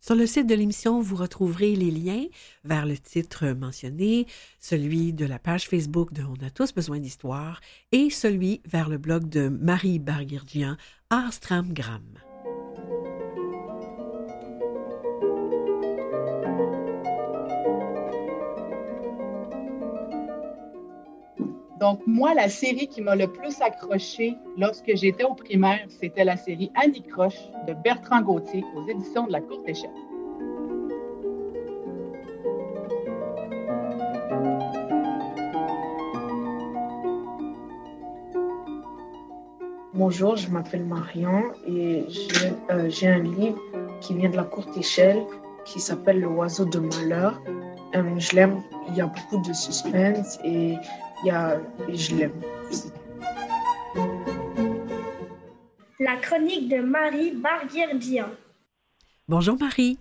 Sur 0.01 0.15
le 0.15 0.25
site 0.25 0.47
de 0.47 0.55
l'émission, 0.55 1.01
vous 1.01 1.17
retrouverez 1.17 1.75
les 1.75 1.91
liens 1.91 2.25
vers 2.63 2.85
le 2.85 2.97
titre 2.97 3.47
mentionné, 3.47 4.27
celui 4.59 5.11
de 5.11 5.25
la 5.25 5.39
page 5.39 5.67
Facebook 5.67 6.13
de 6.13 6.23
On 6.23 6.45
a 6.45 6.49
tous 6.49 6.73
besoin 6.73 6.99
d'histoire 6.99 7.59
et 7.91 8.09
celui 8.09 8.61
vers 8.65 8.87
le 8.87 8.97
blog 8.97 9.27
de 9.27 9.49
Marie 9.49 9.99
Barguirdian, 9.99 10.77
Arstramgram. 11.09 12.28
Donc, 21.89 22.05
moi, 22.05 22.35
la 22.35 22.49
série 22.49 22.87
qui 22.87 23.01
m'a 23.01 23.15
le 23.15 23.25
plus 23.27 23.63
accroché 23.63 24.37
lorsque 24.59 24.95
j'étais 24.95 25.23
au 25.23 25.33
primaire, 25.33 25.87
c'était 25.87 26.23
la 26.23 26.37
série 26.37 26.71
Annie 26.75 27.01
Croche 27.01 27.39
de 27.67 27.73
Bertrand 27.73 28.21
Gauthier 28.21 28.63
aux 28.75 28.87
éditions 28.87 29.25
de 29.25 29.31
la 29.31 29.41
Courte 29.41 29.67
Échelle. 29.67 29.89
Bonjour, 39.95 40.35
je 40.35 40.47
m'appelle 40.51 40.85
Marion 40.85 41.41
et 41.67 42.05
j'ai 42.07 42.51
euh, 42.69 42.91
un 43.01 43.23
livre 43.23 43.57
qui 43.99 44.13
vient 44.13 44.29
de 44.29 44.37
la 44.37 44.43
courte 44.43 44.77
échelle 44.77 45.23
qui 45.65 45.79
s'appelle 45.79 46.19
Le 46.19 46.27
oiseau 46.27 46.65
de 46.65 46.77
malheur. 46.77 47.41
Euh, 47.95 48.19
je 48.19 48.35
l'aime, 48.35 48.61
il 48.89 48.95
y 48.95 49.01
a 49.01 49.07
beaucoup 49.07 49.41
de 49.41 49.53
suspense 49.53 50.37
et, 50.43 50.75
il 51.23 51.27
y 51.27 51.31
a, 51.31 51.59
et 51.87 51.95
je 51.95 52.15
l'aime. 52.15 52.41
La 55.99 56.15
chronique 56.17 56.69
de 56.69 56.81
Marie 56.81 57.31
Barguirdian. 57.31 58.29
Bonjour 59.27 59.57
Marie. 59.59 59.99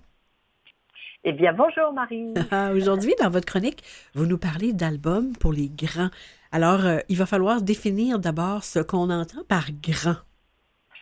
Eh 1.24 1.32
bien, 1.32 1.52
bonjour 1.52 1.92
Marie. 1.92 2.32
Aujourd'hui, 2.76 3.14
dans 3.20 3.30
votre 3.30 3.46
chronique, 3.46 3.82
vous 4.14 4.26
nous 4.26 4.38
parlez 4.38 4.72
d'albums 4.72 5.32
pour 5.36 5.52
les 5.52 5.68
grands. 5.68 6.10
Alors, 6.52 6.84
euh, 6.84 6.98
il 7.08 7.16
va 7.16 7.26
falloir 7.26 7.60
définir 7.60 8.18
d'abord 8.18 8.64
ce 8.64 8.78
qu'on 8.78 9.10
entend 9.10 9.44
par 9.48 9.66
grand. 9.82 10.16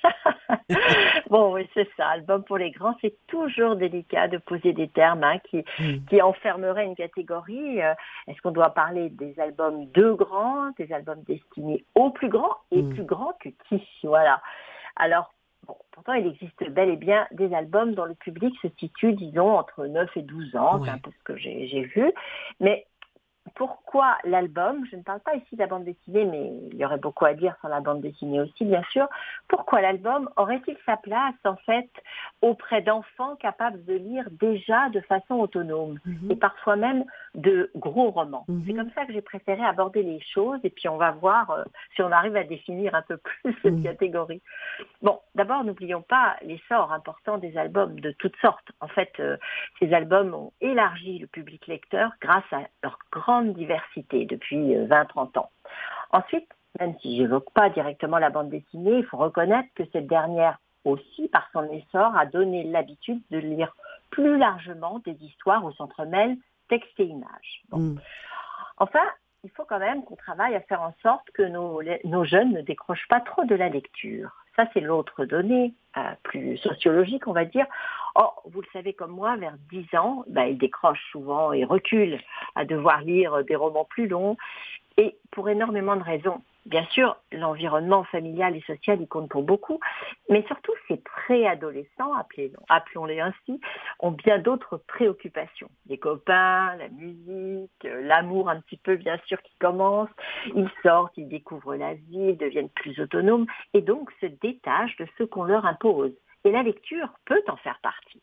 bon, 1.30 1.54
oui, 1.54 1.68
c'est 1.74 1.88
ça. 1.96 2.08
Album 2.08 2.44
pour 2.44 2.58
les 2.58 2.70
grands, 2.70 2.94
c'est 3.00 3.16
toujours 3.26 3.76
délicat 3.76 4.28
de 4.28 4.38
poser 4.38 4.72
des 4.72 4.88
termes 4.88 5.24
hein, 5.24 5.38
qui, 5.50 5.64
qui 6.08 6.22
enfermeraient 6.22 6.84
une 6.86 6.96
catégorie. 6.96 7.82
Euh, 7.82 7.92
Est-ce 8.28 8.40
qu'on 8.42 8.52
doit 8.52 8.70
parler 8.70 9.10
des 9.10 9.38
albums 9.40 9.86
de 9.92 10.12
grands, 10.12 10.70
des 10.78 10.92
albums 10.92 11.22
destinés 11.26 11.84
aux 11.94 12.10
plus 12.10 12.28
grands 12.28 12.56
et 12.70 12.82
Mm. 12.82 12.94
plus 12.94 13.04
grands 13.04 13.32
que 13.40 13.48
qui 13.68 13.82
Voilà. 14.04 14.40
Alors, 14.96 15.32
bon, 15.66 15.76
pourtant, 15.92 16.14
il 16.14 16.26
existe 16.26 16.68
bel 16.70 16.88
et 16.88 16.96
bien 16.96 17.26
des 17.32 17.52
albums 17.54 17.94
dont 17.94 18.04
le 18.04 18.14
public 18.14 18.54
se 18.62 18.68
situe, 18.78 19.12
disons, 19.12 19.58
entre 19.58 19.86
9 19.86 20.08
et 20.16 20.22
12 20.22 20.56
ans. 20.56 20.82
C'est 20.84 20.90
un 20.90 20.98
peu 20.98 21.10
ce 21.10 21.24
que 21.24 21.36
j'ai 21.36 21.66
j'ai 21.68 21.82
vu. 21.82 22.12
Mais 22.60 22.86
pourquoi 23.54 24.16
l'album 24.24 24.84
Je 24.90 24.96
ne 24.96 25.02
parle 25.02 25.20
pas 25.20 25.34
ici 25.34 25.54
de 25.56 25.60
la 25.60 25.66
bande 25.66 25.84
dessinée, 25.84 26.24
mais 26.24 26.52
il 26.72 26.78
y 26.78 26.84
aurait 26.84 26.98
beaucoup 26.98 27.24
à 27.24 27.34
dire 27.34 27.56
sur 27.60 27.68
la 27.68 27.80
bande 27.80 28.00
dessinée 28.00 28.40
aussi, 28.40 28.64
bien 28.64 28.82
sûr. 28.90 29.08
Pourquoi 29.48 29.80
l'album 29.80 30.28
aurait-il 30.36 30.76
sa 30.84 30.96
place, 30.96 31.34
en 31.44 31.56
fait, 31.56 31.88
auprès 32.42 32.82
d'enfants 32.82 33.36
capables 33.36 33.84
de 33.84 33.94
lire 33.94 34.28
déjà 34.30 34.88
de 34.90 35.00
façon 35.00 35.34
autonome? 35.36 35.98
Mhm. 36.04 36.30
et 36.30 36.36
parfois 36.36 36.76
même 36.76 37.04
de 37.36 37.70
gros 37.76 38.10
romans 38.10 38.46
C'est 38.66 38.72
comme 38.72 38.90
ça 38.92 39.04
que 39.04 39.12
j'ai 39.12 39.20
préféré 39.20 39.62
aborder 39.62 40.02
les 40.02 40.20
choses 40.20 40.58
et 40.64 40.70
puis 40.70 40.88
on 40.88 40.96
va 40.96 41.10
voir 41.12 41.50
euh, 41.50 41.64
si 41.94 42.02
on 42.02 42.10
arrive 42.10 42.34
à 42.34 42.44
définir 42.44 42.94
un 42.94 43.02
peu 43.02 43.18
plus 43.18 43.54
cette 43.62 43.74
Mhm. 43.74 43.82
catégorie. 43.82 44.42
Bon, 45.02 45.20
d'abord, 45.34 45.62
n'oublions 45.62 46.02
pas 46.02 46.36
l'essor 46.42 46.92
important 46.92 47.36
des 47.36 47.56
albums 47.58 48.00
de 48.00 48.10
toutes 48.12 48.36
sortes. 48.36 48.72
En 48.80 48.88
fait, 48.88 49.12
euh, 49.20 49.36
ces 49.78 49.92
albums 49.92 50.32
ont 50.34 50.52
élargi 50.62 51.18
le 51.18 51.26
public 51.26 51.66
lecteur 51.66 52.10
grâce 52.22 52.50
à 52.52 52.62
leur 52.82 52.98
grande 53.12 53.52
diversité 53.52 54.24
depuis 54.24 54.74
euh, 54.74 54.86
20-30 54.86 55.38
ans. 55.38 55.50
Ensuite, 56.12 56.48
même 56.80 56.94
si 57.00 57.16
j'évoque 57.16 57.50
pas 57.52 57.68
directement 57.70 58.18
la 58.18 58.30
bande 58.30 58.48
dessinée, 58.48 58.98
il 58.98 59.04
faut 59.04 59.18
reconnaître 59.18 59.68
que 59.74 59.84
cette 59.92 60.06
dernière 60.06 60.58
aussi, 60.84 61.28
par 61.28 61.48
son 61.52 61.64
essor, 61.70 62.16
a 62.16 62.24
donné 62.26 62.64
l'habitude 62.64 63.20
de 63.30 63.38
lire 63.38 63.74
plus 64.10 64.38
largement 64.38 65.00
des 65.04 65.16
histoires 65.22 65.64
où 65.64 65.72
s'entremêlent 65.72 66.36
texte 66.68 66.98
et 66.98 67.04
images. 67.04 67.62
Mm. 67.72 67.96
Enfin, 68.78 69.04
il 69.44 69.50
faut 69.50 69.64
quand 69.64 69.78
même 69.78 70.04
qu'on 70.04 70.16
travaille 70.16 70.54
à 70.54 70.60
faire 70.60 70.82
en 70.82 70.94
sorte 71.02 71.30
que 71.32 71.42
nos, 71.42 71.80
nos 72.04 72.24
jeunes 72.24 72.52
ne 72.52 72.62
décrochent 72.62 73.06
pas 73.08 73.20
trop 73.20 73.44
de 73.44 73.54
la 73.54 73.68
lecture. 73.68 74.30
Ça, 74.56 74.66
c'est 74.72 74.80
l'autre 74.80 75.24
donnée, 75.26 75.74
euh, 75.96 76.00
plus 76.22 76.56
sociologique, 76.56 77.28
on 77.28 77.32
va 77.32 77.44
dire. 77.44 77.66
Or, 78.14 78.42
vous 78.46 78.62
le 78.62 78.66
savez 78.72 78.94
comme 78.94 79.12
moi, 79.12 79.36
vers 79.36 79.56
10 79.70 79.94
ans, 79.96 80.24
ben, 80.28 80.44
ils 80.44 80.58
décrochent 80.58 81.10
souvent 81.12 81.52
et 81.52 81.64
reculent 81.64 82.18
à 82.54 82.64
devoir 82.64 83.02
lire 83.02 83.44
des 83.44 83.54
romans 83.54 83.84
plus 83.84 84.08
longs, 84.08 84.36
et 84.96 85.16
pour 85.30 85.48
énormément 85.50 85.96
de 85.96 86.02
raisons. 86.02 86.42
Bien 86.66 86.84
sûr, 86.86 87.16
l'environnement 87.30 88.02
familial 88.02 88.56
et 88.56 88.60
social 88.62 89.00
y 89.00 89.06
compte 89.06 89.30
pour 89.30 89.44
beaucoup, 89.44 89.78
mais 90.28 90.44
surtout 90.48 90.72
ces 90.88 90.96
préadolescents, 90.96 92.12
appelons-les 92.68 93.20
ainsi, 93.20 93.60
ont 94.00 94.10
bien 94.10 94.40
d'autres 94.40 94.76
préoccupations. 94.76 95.70
Les 95.86 95.98
copains, 95.98 96.74
la 96.74 96.88
musique, 96.88 97.70
euh, 97.84 98.02
l'amour 98.02 98.48
un 98.48 98.60
petit 98.60 98.78
peu 98.78 98.96
bien 98.96 99.16
sûr 99.26 99.40
qui 99.42 99.56
commence. 99.60 100.08
Ils 100.56 100.68
sortent, 100.82 101.16
ils 101.16 101.28
découvrent 101.28 101.76
la 101.76 101.94
vie, 101.94 102.30
ils 102.30 102.36
deviennent 102.36 102.70
plus 102.70 102.98
autonomes 102.98 103.46
et 103.72 103.80
donc 103.80 104.10
se 104.20 104.26
détachent 104.26 104.96
de 104.96 105.06
ce 105.18 105.22
qu'on 105.22 105.44
leur 105.44 105.66
impose. 105.66 106.12
Et 106.42 106.50
la 106.50 106.64
lecture 106.64 107.10
peut 107.26 107.44
en 107.46 107.56
faire 107.58 107.78
partie. 107.80 108.22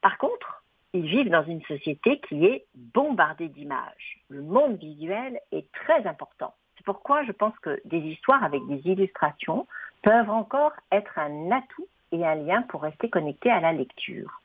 Par 0.00 0.16
contre, 0.16 0.62
ils 0.92 1.06
vivent 1.06 1.30
dans 1.30 1.44
une 1.44 1.62
société 1.62 2.20
qui 2.20 2.46
est 2.46 2.66
bombardée 2.74 3.48
d'images. 3.48 4.20
Le 4.28 4.42
monde 4.42 4.78
visuel 4.78 5.40
est 5.50 5.70
très 5.72 6.06
important. 6.06 6.54
C'est 6.82 6.86
pourquoi 6.86 7.22
je 7.22 7.30
pense 7.30 7.56
que 7.60 7.80
des 7.84 7.98
histoires 7.98 8.42
avec 8.42 8.66
des 8.66 8.80
illustrations 8.90 9.68
peuvent 10.02 10.30
encore 10.30 10.72
être 10.90 11.16
un 11.16 11.52
atout 11.52 11.86
et 12.10 12.26
un 12.26 12.34
lien 12.34 12.62
pour 12.62 12.82
rester 12.82 13.08
connecté 13.08 13.52
à 13.52 13.60
la 13.60 13.72
lecture. 13.72 14.40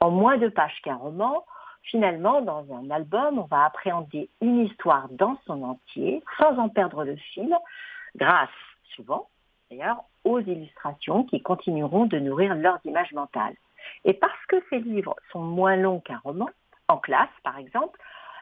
En 0.00 0.10
moins 0.10 0.36
de 0.36 0.48
pages 0.48 0.80
qu'un 0.82 0.96
roman, 0.96 1.44
finalement, 1.84 2.40
dans 2.40 2.66
un 2.74 2.90
album, 2.90 3.38
on 3.38 3.44
va 3.44 3.66
appréhender 3.66 4.28
une 4.40 4.66
histoire 4.66 5.08
dans 5.10 5.38
son 5.46 5.62
entier, 5.62 6.24
sans 6.38 6.58
en 6.58 6.68
perdre 6.68 7.04
le 7.04 7.14
fil, 7.14 7.56
grâce, 8.16 8.48
souvent, 8.96 9.28
d'ailleurs, 9.70 10.02
aux 10.24 10.40
illustrations 10.40 11.22
qui 11.22 11.40
continueront 11.40 12.06
de 12.06 12.18
nourrir 12.18 12.56
leurs 12.56 12.80
images 12.84 13.12
mentales. 13.12 13.54
Et 14.04 14.14
parce 14.14 14.44
que 14.48 14.56
ces 14.70 14.80
livres 14.80 15.14
sont 15.30 15.42
moins 15.42 15.76
longs 15.76 16.00
qu'un 16.00 16.18
roman, 16.24 16.50
en 16.88 16.96
classe 16.96 17.28
par 17.44 17.58
exemple, 17.58 17.96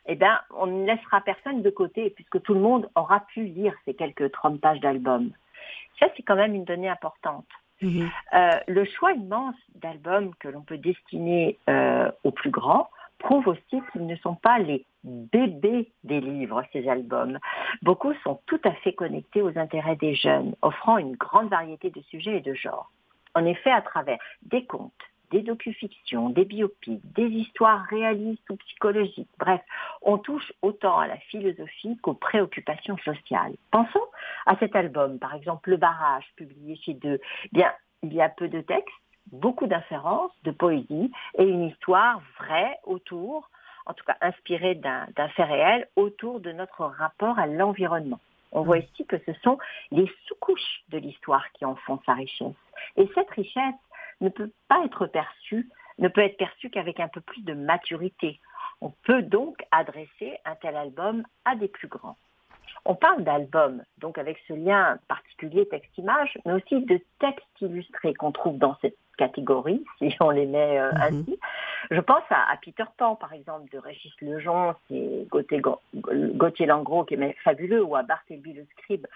eh 0.08 0.16
ben, 0.16 0.40
on 0.56 0.66
ne 0.66 0.86
laissera 0.86 1.20
personne 1.20 1.62
de 1.62 1.70
côté 1.70 2.10
puisque 2.10 2.42
tout 2.42 2.54
le 2.54 2.60
monde 2.60 2.88
aura 2.94 3.20
pu 3.20 3.44
lire 3.44 3.74
ces 3.84 3.94
quelques 3.94 4.32
30 4.32 4.60
pages 4.60 4.80
d'album. 4.80 5.30
Ça, 6.00 6.06
c'est 6.16 6.22
quand 6.22 6.36
même 6.36 6.54
une 6.54 6.64
donnée 6.64 6.88
importante. 6.88 7.46
Mhm. 7.82 8.10
Euh, 8.34 8.50
le 8.66 8.84
choix 8.84 9.12
immense 9.12 9.54
d'albums 9.76 10.34
que 10.40 10.48
l'on 10.48 10.62
peut 10.62 10.78
destiner 10.78 11.58
euh, 11.68 12.10
aux 12.24 12.32
plus 12.32 12.50
grands 12.50 12.90
prouve 13.18 13.48
aussi 13.48 13.82
qu'ils 13.92 14.06
ne 14.06 14.16
sont 14.16 14.34
pas 14.34 14.58
les 14.58 14.84
bébés 15.04 15.90
des 16.04 16.20
livres, 16.20 16.62
ces 16.72 16.88
albums. 16.88 17.38
Beaucoup 17.82 18.14
sont 18.24 18.40
tout 18.46 18.60
à 18.64 18.72
fait 18.72 18.92
connectés 18.92 19.42
aux 19.42 19.56
intérêts 19.58 19.96
des 19.96 20.14
jeunes, 20.14 20.54
offrant 20.62 20.98
une 20.98 21.16
grande 21.16 21.50
variété 21.50 21.90
de 21.90 22.00
sujets 22.02 22.38
et 22.38 22.40
de 22.40 22.54
genres. 22.54 22.90
En 23.34 23.44
effet, 23.44 23.70
à 23.70 23.82
travers 23.82 24.18
des 24.42 24.64
contes, 24.64 24.92
des 25.30 25.42
docufictions, 25.42 26.30
des 26.30 26.44
biopics, 26.44 27.00
des 27.12 27.28
histoires 27.28 27.84
réalistes 27.90 28.48
ou 28.50 28.56
psychologiques. 28.56 29.28
Bref, 29.38 29.60
on 30.02 30.18
touche 30.18 30.52
autant 30.62 30.98
à 30.98 31.06
la 31.06 31.16
philosophie 31.16 31.96
qu'aux 32.02 32.14
préoccupations 32.14 32.98
sociales. 32.98 33.54
Pensons 33.70 34.06
à 34.46 34.56
cet 34.56 34.74
album, 34.76 35.18
par 35.18 35.34
exemple 35.34 35.70
Le 35.70 35.76
Barrage, 35.76 36.24
publié 36.36 36.76
chez 36.76 36.94
Deux. 36.94 37.20
Bien, 37.52 37.72
il 38.02 38.12
y 38.14 38.20
a 38.20 38.28
peu 38.28 38.48
de 38.48 38.60
texte, 38.60 38.94
beaucoup 39.32 39.66
d'inférences, 39.66 40.32
de 40.44 40.50
poésie 40.50 41.10
et 41.36 41.44
une 41.44 41.64
histoire 41.64 42.20
vraie 42.38 42.78
autour, 42.84 43.50
en 43.86 43.94
tout 43.94 44.04
cas 44.04 44.16
inspirée 44.20 44.74
d'un 44.74 45.28
fait 45.34 45.44
réel, 45.44 45.88
autour 45.96 46.40
de 46.40 46.52
notre 46.52 46.84
rapport 46.84 47.38
à 47.38 47.46
l'environnement. 47.46 48.20
On 48.52 48.62
voit 48.62 48.78
ici 48.78 49.04
que 49.04 49.18
ce 49.26 49.32
sont 49.44 49.58
les 49.90 50.10
sous-couches 50.26 50.82
de 50.88 50.98
l'histoire 50.98 51.44
qui 51.52 51.64
en 51.64 51.74
font 51.74 52.00
sa 52.06 52.14
richesse. 52.14 52.54
Et 52.96 53.08
cette 53.14 53.30
richesse 53.30 53.74
ne 54.20 54.28
peut 54.28 54.50
pas 54.68 54.84
être 54.84 55.06
perçue, 55.06 55.68
ne 55.98 56.08
peut 56.08 56.22
être 56.22 56.36
perçue 56.36 56.70
qu'avec 56.70 57.00
un 57.00 57.08
peu 57.08 57.20
plus 57.20 57.42
de 57.42 57.54
maturité. 57.54 58.40
On 58.80 58.90
peut 59.04 59.22
donc 59.22 59.64
adresser 59.70 60.38
un 60.44 60.54
tel 60.56 60.76
album 60.76 61.24
à 61.44 61.56
des 61.56 61.68
plus 61.68 61.88
grands. 61.88 62.16
On 62.84 62.94
parle 62.94 63.24
d'album, 63.24 63.82
donc 63.98 64.18
avec 64.18 64.38
ce 64.46 64.52
lien 64.52 64.98
particulier 65.08 65.66
texte-image, 65.68 66.38
mais 66.46 66.52
aussi 66.52 66.84
de 66.84 67.00
textes 67.18 67.60
illustrés 67.60 68.14
qu'on 68.14 68.32
trouve 68.32 68.58
dans 68.58 68.76
cette 68.80 68.96
catégorie, 69.16 69.84
si 69.98 70.14
on 70.20 70.30
les 70.30 70.46
met 70.46 70.78
euh, 70.78 70.90
ainsi. 70.94 71.38
Je 71.90 72.00
pense 72.00 72.22
à, 72.30 72.50
à 72.50 72.56
Peter 72.56 72.84
Pan, 72.96 73.16
par 73.16 73.32
exemple, 73.32 73.70
de 73.70 73.78
Régis 73.78 74.12
Lejean, 74.20 74.74
c'est 74.88 75.26
Gauthier, 75.28 75.60
Gauthier 75.94 76.66
Langros 76.66 77.04
qui 77.04 77.14
est 77.14 77.36
fabuleux, 77.42 77.82
ou 77.82 77.96
à 77.96 78.02
Bartleby 78.02 78.52
le 78.52 78.64
Scribe, 78.72 79.06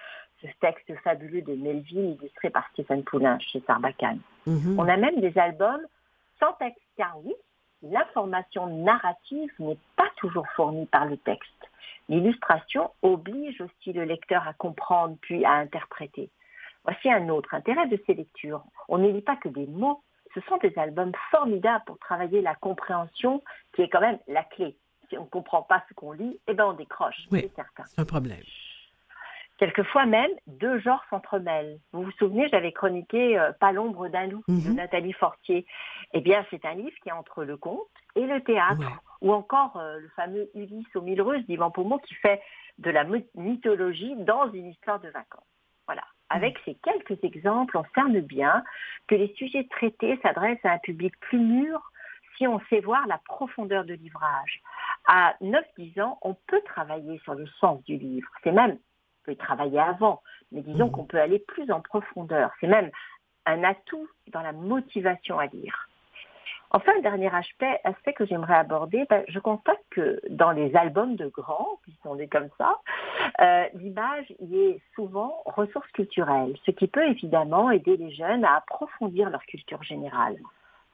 ce 0.43 0.49
texte 0.61 0.93
fabuleux 1.03 1.43
de 1.43 1.55
Melville 1.55 2.17
illustré 2.21 2.51
par 2.51 2.69
Stéphane 2.73 3.05
Poulain 3.05 3.39
chez 3.39 3.61
Sarbacane. 3.67 4.21
Mhm. 4.47 4.79
On 4.79 4.89
a 4.89 4.97
même 4.97 5.21
des 5.21 5.37
albums 5.39 5.83
sans 6.41 6.53
texte, 6.55 6.83
car 6.97 7.17
oui, 7.25 7.33
l'information 7.83 8.67
narrative 8.67 9.51
n'est 9.59 9.79
pas 9.97 10.09
toujours 10.17 10.47
fournie 10.57 10.87
par 10.87 11.07
le 11.07 11.17
texte. 11.17 11.51
L'illustration 12.09 12.91
oblige 13.03 13.61
aussi 13.61 13.93
le 13.93 14.05
lecteur 14.05 14.47
à 14.47 14.53
comprendre 14.53 15.17
puis 15.21 15.45
à 15.45 15.53
interpréter. 15.53 16.31
Voici 16.85 17.11
un 17.11 17.29
autre 17.29 17.55
intérêt 17.55 17.87
de 17.87 17.99
ces 18.07 18.15
lectures. 18.15 18.65
On 18.89 18.99
ne 18.99 19.09
lit 19.09 19.23
pas 19.23 19.37
que 19.37 19.49
des 19.49 19.67
mots, 19.67 20.03
ce 20.35 20.41
sont 20.43 20.57
des 20.57 20.77
albums 20.77 21.13
formidables 21.31 21.85
pour 21.87 21.99
travailler 21.99 22.41
la 22.41 22.55
compréhension 22.57 23.43
qui 23.75 23.83
est 23.83 23.89
quand 23.89 24.01
même 24.01 24.19
la 24.27 24.43
clé. 24.43 24.77
Si 25.09 25.17
on 25.17 25.23
ne 25.25 25.29
comprend 25.29 25.63
pas 25.63 25.85
ce 25.89 25.95
qu'on 25.95 26.13
lit, 26.13 26.41
eh 26.49 26.55
ben 26.55 26.65
on 26.67 26.73
décroche, 26.73 27.27
Oui, 27.31 27.43
c'est 27.43 27.55
certain. 27.55 27.85
c'est 27.85 28.01
un 28.01 28.05
problème. 28.05 28.41
Quelquefois 29.67 30.07
même, 30.07 30.33
deux 30.49 30.81
genres 30.81 31.05
s'entremêlent. 31.09 31.79
Vous 31.93 32.03
vous 32.03 32.11
souvenez, 32.19 32.49
j'avais 32.49 32.73
chroniqué 32.73 33.39
euh, 33.39 33.53
Pas 33.53 33.71
l'ombre 33.71 34.09
d'un 34.09 34.27
loup 34.27 34.43
de 34.49 34.55
Mhm. 34.71 34.75
Nathalie 34.75 35.13
Fortier. 35.13 35.67
Eh 36.15 36.21
bien, 36.21 36.45
c'est 36.51 36.65
un 36.65 36.75
livre 36.75 36.97
qui 37.01 37.11
est 37.11 37.13
entre 37.13 37.45
le 37.45 37.57
conte 37.57 37.87
et 38.17 38.27
le 38.27 38.41
théâtre, 38.43 38.81
Ouais. 38.81 38.97
ou 39.21 39.33
encore 39.33 39.77
euh, 39.77 40.01
le 40.01 40.09
fameux 40.17 40.51
Ulysse 40.57 40.89
aux 40.97 41.01
mille 41.03 41.23
ruses 41.23 41.47
d'Ivan 41.47 41.71
Pomo 41.71 41.99
qui 42.01 42.13
fait 42.17 42.43
de 42.79 42.91
la 42.91 43.05
my- 43.05 43.25
mythologie 43.37 44.17
dans 44.17 44.51
une 44.51 44.67
histoire 44.67 44.99
de 44.99 45.11
vacances. 45.11 45.47
Voilà. 45.87 46.03
Avec 46.29 46.59
ces 46.65 46.75
quelques 46.83 47.23
exemples, 47.23 47.77
on 47.79 47.85
cerne 47.95 48.19
bien 48.19 48.65
que 49.07 49.15
les 49.15 49.33
sujets 49.35 49.69
traités 49.71 50.19
s'adressent 50.25 50.65
à 50.65 50.73
un 50.73 50.79
public 50.79 51.15
plus 51.21 51.39
mûr 51.39 51.79
si 52.37 52.49
on 52.49 52.59
sait 52.69 52.81
voir 52.81 53.07
la 53.07 53.19
profondeur 53.27 53.85
de 53.85 53.95
livrage. 53.95 54.61
À 55.07 55.37
9-10 55.41 56.01
ans, 56.03 56.19
on 56.23 56.35
peut 56.49 56.63
travailler 56.65 57.21
sur 57.21 57.35
le 57.35 57.47
sens 57.61 57.81
du 57.85 57.97
livre. 57.97 58.27
C'est 58.43 58.51
même, 58.51 58.77
peut 59.25 59.33
y 59.33 59.37
travailler 59.37 59.81
avant, 59.81 60.23
mais 60.51 60.63
disons 60.63 60.91
qu'on 60.91 61.05
peut 61.05 61.21
aller 61.21 61.39
plus 61.39 61.71
en 61.71 61.81
profondeur. 61.81 62.51
C'est 62.61 62.67
même 62.67 62.91
un 63.47 63.65
atout 63.65 64.09
dans 64.29 64.43
la 64.43 64.53
motivation 64.53 65.39
à 65.39 65.47
lire. 65.47 65.89
Enfin, 66.75 66.93
le 66.97 67.03
dernier 67.03 67.33
aspect, 67.35 67.81
aspect 67.85 68.15
que 68.15 68.25
j'aimerais 68.25 68.55
aborder, 68.55 69.05
ben, 69.11 69.25
je 69.29 69.39
constate 69.39 69.81
que 69.91 70.21
dans 70.31 70.53
les 70.53 70.75
albums 70.75 71.17
de 71.17 71.27
grands, 71.27 71.79
qui 71.85 71.95
sont 72.03 72.15
des 72.15 72.29
comme 72.29 72.49
ça, 72.57 72.79
euh, 73.41 73.65
l'image 73.75 74.33
y 74.41 74.57
est 74.57 74.81
souvent 74.95 75.43
ressource 75.45 75.91
culturelle, 75.93 76.57
ce 76.65 76.71
qui 76.71 76.87
peut 76.87 77.07
évidemment 77.07 77.71
aider 77.71 77.99
les 77.99 78.11
jeunes 78.15 78.45
à 78.47 78.57
approfondir 78.57 79.29
leur 79.29 79.43
culture 79.43 79.83
générale. 79.83 80.39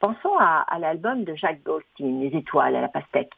Pensons 0.01 0.37
à, 0.37 0.65
à 0.67 0.79
l'album 0.79 1.23
de 1.23 1.33
Jacques 1.35 1.63
Goldstein, 1.63 2.19
Les 2.19 2.37
étoiles 2.37 2.75
à 2.75 2.81
la 2.81 2.89
pastèque. 2.89 3.31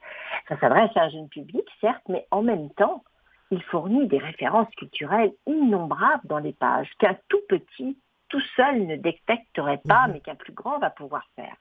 Ça 0.50 0.58
s'adresse 0.60 0.92
à 0.96 1.04
un 1.04 1.10
jeune 1.10 1.30
public, 1.30 1.66
certes, 1.80 2.04
mais 2.10 2.26
en 2.32 2.42
même 2.42 2.72
temps, 2.72 3.04
il 3.52 3.62
fournit 3.64 4.08
des 4.08 4.18
références 4.18 4.74
culturelles 4.76 5.34
innombrables 5.46 6.26
dans 6.26 6.40
les 6.40 6.54
pages 6.54 6.90
qu'un 7.00 7.18
tout 7.28 7.42
petit, 7.50 7.98
tout 8.30 8.42
seul 8.56 8.88
ne 8.88 8.96
détecterait 8.96 9.82
pas, 9.88 10.08
mais 10.08 10.22
qu'un 10.22 10.36
plus 10.36 10.54
grand 10.54 10.80
va 10.80 10.90
pouvoir 10.90 11.28
faire. 11.36 11.56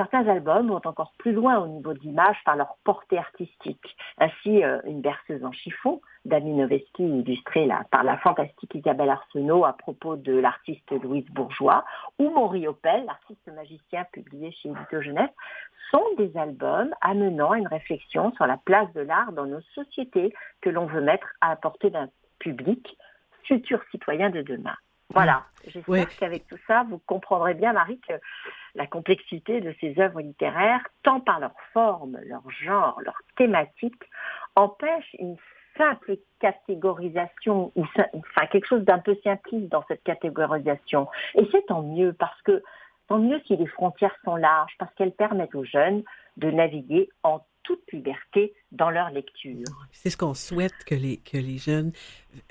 Certains 0.00 0.28
albums 0.28 0.68
vont 0.68 0.80
encore 0.86 1.12
plus 1.18 1.32
loin 1.32 1.58
au 1.58 1.66
niveau 1.66 1.92
d'image 1.92 2.38
par 2.46 2.56
leur 2.56 2.78
portée 2.84 3.18
artistique. 3.18 3.84
Ainsi, 4.16 4.64
euh, 4.64 4.80
Une 4.86 5.02
berceuse 5.02 5.44
en 5.44 5.52
chiffon 5.52 6.00
d'Annie 6.24 6.54
Noveski, 6.54 7.02
illustrée 7.02 7.68
par 7.90 8.02
la 8.02 8.16
fantastique 8.16 8.74
Isabelle 8.74 9.10
Arsenault 9.10 9.66
à 9.66 9.74
propos 9.74 10.16
de 10.16 10.32
l'artiste 10.32 10.90
Louise 10.90 11.28
Bourgeois, 11.28 11.84
ou 12.18 12.30
Mon 12.30 12.48
Riopel, 12.48 13.04
l'artiste 13.04 13.46
magicien 13.54 14.06
publié 14.10 14.52
chez 14.52 14.70
Édito 14.70 15.02
Jeunesse, 15.02 15.34
sont 15.90 16.06
des 16.16 16.34
albums 16.34 16.94
amenant 17.02 17.52
une 17.52 17.68
réflexion 17.68 18.32
sur 18.36 18.46
la 18.46 18.56
place 18.56 18.90
de 18.94 19.02
l'art 19.02 19.32
dans 19.32 19.44
nos 19.44 19.60
sociétés 19.74 20.32
que 20.62 20.70
l'on 20.70 20.86
veut 20.86 21.02
mettre 21.02 21.28
à 21.42 21.50
la 21.50 21.56
portée 21.56 21.90
d'un 21.90 22.08
public, 22.38 22.96
futur 23.42 23.82
citoyen 23.90 24.30
de 24.30 24.40
demain. 24.40 24.76
Voilà, 25.12 25.44
j'espère 25.66 26.08
qu'avec 26.16 26.46
tout 26.46 26.58
ça, 26.66 26.84
vous 26.88 26.98
comprendrez 26.98 27.54
bien, 27.54 27.72
Marie, 27.72 28.00
que 28.00 28.14
la 28.74 28.86
complexité 28.86 29.60
de 29.60 29.74
ces 29.80 29.98
œuvres 30.00 30.20
littéraires, 30.20 30.86
tant 31.02 31.20
par 31.20 31.40
leur 31.40 31.54
forme, 31.72 32.18
leur 32.24 32.48
genre, 32.50 33.00
leur 33.02 33.20
thématique, 33.36 34.02
empêche 34.54 35.16
une 35.18 35.36
simple 35.76 36.16
catégorisation, 36.40 37.72
ou 37.74 37.84
enfin 37.96 38.46
quelque 38.50 38.66
chose 38.66 38.84
d'un 38.84 38.98
peu 38.98 39.16
simpliste 39.24 39.68
dans 39.68 39.84
cette 39.88 40.02
catégorisation. 40.04 41.08
Et 41.34 41.48
c'est 41.50 41.66
tant 41.66 41.82
mieux, 41.82 42.12
parce 42.12 42.40
que 42.42 42.62
tant 43.08 43.18
mieux 43.18 43.40
si 43.46 43.56
les 43.56 43.66
frontières 43.66 44.16
sont 44.24 44.36
larges, 44.36 44.74
parce 44.78 44.94
qu'elles 44.94 45.14
permettent 45.14 45.54
aux 45.54 45.64
jeunes 45.64 46.04
de 46.36 46.50
naviguer 46.50 47.08
en 47.24 47.40
toute 47.70 47.92
liberté 47.92 48.52
dans 48.72 48.90
leur 48.90 49.10
lecture. 49.10 49.64
C'est 49.92 50.10
ce 50.10 50.16
qu'on 50.16 50.34
souhaite 50.34 50.74
que 50.86 50.96
les, 50.96 51.18
que 51.18 51.36
les 51.36 51.56
jeunes 51.56 51.92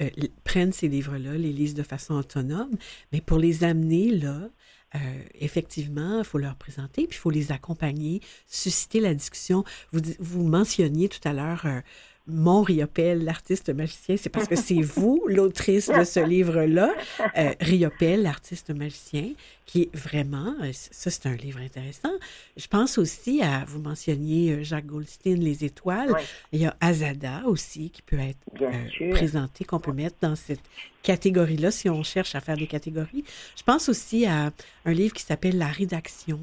euh, 0.01 0.09
prennent 0.45 0.71
ces 0.71 0.87
livres-là, 0.87 1.33
les 1.33 1.51
lisent 1.51 1.73
de 1.73 1.83
façon 1.83 2.13
autonome, 2.13 2.71
mais 3.11 3.19
pour 3.19 3.37
les 3.37 3.65
amener 3.65 4.11
là, 4.11 4.47
euh, 4.95 4.99
effectivement, 5.35 6.19
il 6.19 6.23
faut 6.23 6.37
leur 6.37 6.55
présenter, 6.55 7.05
puis 7.05 7.17
il 7.17 7.19
faut 7.19 7.31
les 7.31 7.51
accompagner, 7.51 8.21
susciter 8.47 9.01
la 9.01 9.13
discussion. 9.13 9.65
Vous, 9.91 9.99
vous 10.19 10.47
mentionniez 10.47 11.09
tout 11.09 11.27
à 11.27 11.33
l'heure 11.33 11.65
euh, 11.65 11.81
mon 12.29 12.61
Riopel, 12.61 13.23
l'artiste 13.23 13.69
magicien, 13.69 14.15
c'est 14.17 14.29
parce 14.29 14.47
que 14.47 14.55
c'est 14.55 14.81
vous, 14.81 15.23
l'autrice 15.27 15.89
de 15.89 16.03
ce 16.03 16.19
livre-là, 16.19 16.93
euh, 17.37 17.53
Riopel, 17.59 18.23
l'artiste 18.23 18.71
magicien, 18.71 19.31
qui 19.69 19.83
est 19.83 19.95
vraiment, 19.95 20.55
euh, 20.63 20.71
ça 20.73 21.11
c'est 21.11 21.27
un 21.27 21.35
livre 21.35 21.59
intéressant. 21.59 22.09
Je 22.57 22.65
pense 22.65 22.97
aussi 22.97 23.43
à, 23.43 23.65
vous 23.67 23.79
mentionniez 23.79 24.53
euh, 24.53 24.63
Jacques 24.63 24.87
Goldstein, 24.87 25.35
Les 25.35 25.63
Étoiles, 25.63 26.11
il 26.51 26.61
y 26.61 26.65
a 26.65 26.75
Azada 26.81 27.43
aussi 27.45 27.91
qui 27.91 28.01
peut 28.01 28.17
être 28.17 28.39
euh, 28.61 29.11
présenté, 29.11 29.65
qu'on 29.65 29.79
peut 29.79 29.91
mettre 29.91 30.15
dans 30.21 30.35
cette 30.35 30.63
catégorie-là 31.03 31.69
si 31.69 31.87
on 31.87 32.01
cherche 32.01 32.33
à 32.33 32.41
faire 32.41 32.57
des 32.57 32.65
catégories. 32.65 33.23
Je 33.55 33.61
pense 33.61 33.89
aussi 33.89 34.25
à 34.25 34.51
un 34.85 34.91
livre 34.91 35.13
qui 35.13 35.21
s'appelle 35.21 35.59
La 35.59 35.67
rédaction, 35.67 36.39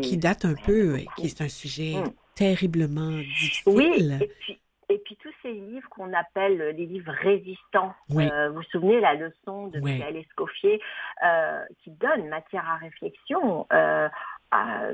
qui, 0.00 0.16
date 0.16 0.44
un 0.44 0.54
peu, 0.54 1.00
qui 1.16 1.26
est 1.26 1.40
un 1.40 1.48
sujet... 1.48 1.96
Terriblement 2.36 3.18
difficile. 3.18 3.72
Oui, 3.74 4.18
et 4.20 4.30
puis, 4.40 4.60
et 4.88 4.98
puis 4.98 5.16
tous 5.16 5.32
ces 5.42 5.52
livres 5.52 5.88
qu'on 5.90 6.12
appelle 6.12 6.58
les 6.76 6.86
livres 6.86 7.12
résistants. 7.12 7.94
Euh, 8.12 8.50
vous 8.50 8.56
vous 8.56 8.62
souvenez 8.64 9.00
la 9.00 9.14
leçon 9.14 9.68
de 9.68 9.80
oui. 9.80 9.98
Michael 9.98 10.16
Escoffier 10.18 10.80
euh, 11.24 11.64
qui 11.82 11.90
donne 11.90 12.28
matière 12.28 12.68
à 12.68 12.76
réflexion. 12.76 13.66
Euh, 13.72 14.08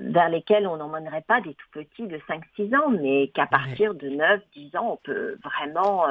vers 0.00 0.28
lesquels 0.30 0.66
on 0.66 0.78
n'emmènerait 0.78 1.22
pas 1.22 1.40
des 1.40 1.54
tout 1.54 1.68
petits 1.72 2.06
de 2.06 2.18
5-6 2.58 2.74
ans, 2.74 2.88
mais 2.88 3.28
qu'à 3.28 3.46
partir 3.46 3.94
de 3.94 4.08
9-10 4.08 4.76
ans, 4.76 4.92
on 4.94 4.96
peut 5.04 5.36
vraiment 5.44 6.06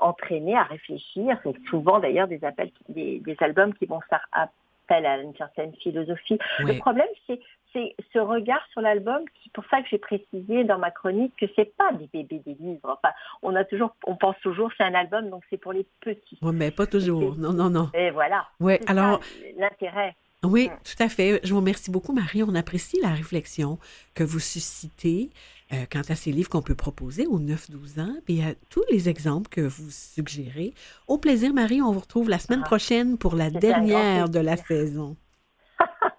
entraîner 0.00 0.56
à 0.56 0.62
réfléchir. 0.62 1.38
C'est 1.42 1.56
souvent 1.68 1.98
d'ailleurs 1.98 2.28
des, 2.28 2.42
appels, 2.44 2.70
des, 2.88 3.18
des, 3.18 3.36
albums 3.40 3.74
qui 3.74 3.84
vont 3.84 4.00
faire 4.08 4.26
appel 4.32 5.04
à 5.04 5.18
une 5.18 5.34
certaine 5.36 5.74
philosophie. 5.82 6.38
Le 6.60 6.78
problème, 6.78 7.08
c'est 7.26 7.40
c'est 7.72 7.94
ce 8.12 8.18
regard 8.18 8.60
sur 8.72 8.80
l'album, 8.80 9.22
c'est 9.42 9.52
pour 9.52 9.64
ça 9.70 9.82
que 9.82 9.88
j'ai 9.90 9.98
précisé 9.98 10.64
dans 10.64 10.78
ma 10.78 10.90
chronique 10.90 11.34
que 11.38 11.46
c'est 11.56 11.76
pas 11.76 11.92
des 11.92 12.08
bébés 12.12 12.42
des 12.44 12.54
livres. 12.54 12.98
Enfin, 13.02 13.14
on 13.42 13.54
a 13.54 13.64
toujours, 13.64 13.94
on 14.06 14.16
pense 14.16 14.36
toujours 14.42 14.70
c'est 14.76 14.84
un 14.84 14.94
album, 14.94 15.30
donc 15.30 15.42
c'est 15.50 15.58
pour 15.58 15.72
les 15.72 15.86
petits. 16.00 16.38
Oui, 16.42 16.52
mais 16.54 16.70
pas 16.70 16.86
toujours. 16.86 17.36
Non, 17.36 17.52
non, 17.52 17.70
non. 17.70 17.90
Et 17.94 18.10
voilà. 18.10 18.46
Oui, 18.60 18.74
alors 18.86 19.20
l'intérêt. 19.56 20.14
Oui, 20.44 20.68
mm. 20.68 20.78
tout 20.84 21.02
à 21.02 21.08
fait. 21.08 21.40
Je 21.44 21.50
vous 21.52 21.60
remercie 21.60 21.90
beaucoup, 21.90 22.12
Marie. 22.12 22.42
On 22.42 22.54
apprécie 22.54 22.98
la 23.00 23.10
réflexion 23.10 23.78
que 24.14 24.24
vous 24.24 24.40
suscitez 24.40 25.30
euh, 25.72 25.84
quant 25.90 26.02
à 26.08 26.14
ces 26.14 26.32
livres 26.32 26.50
qu'on 26.50 26.62
peut 26.62 26.74
proposer 26.74 27.26
aux 27.26 27.38
9-12 27.38 28.00
ans, 28.00 28.14
et 28.28 28.44
à 28.44 28.54
tous 28.68 28.84
les 28.90 29.08
exemples 29.08 29.48
que 29.48 29.60
vous 29.60 29.90
suggérez. 29.90 30.74
Au 31.06 31.18
plaisir, 31.18 31.54
Marie. 31.54 31.80
On 31.80 31.92
vous 31.92 32.00
retrouve 32.00 32.28
la 32.28 32.38
semaine 32.38 32.62
ah. 32.64 32.66
prochaine 32.66 33.18
pour 33.18 33.36
la 33.36 33.50
dernière 33.50 34.28
de 34.28 34.40
la 34.40 34.56
saison. 34.56 35.16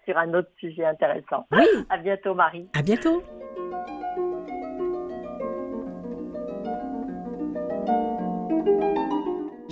Sur 0.06 0.18
un 0.18 0.34
autre 0.34 0.50
sujet 0.60 0.86
intéressant. 0.86 1.46
Oui. 1.52 1.66
À 1.90 1.98
bientôt, 1.98 2.34
Marie. 2.34 2.68
À 2.78 2.82
bientôt. 2.82 3.24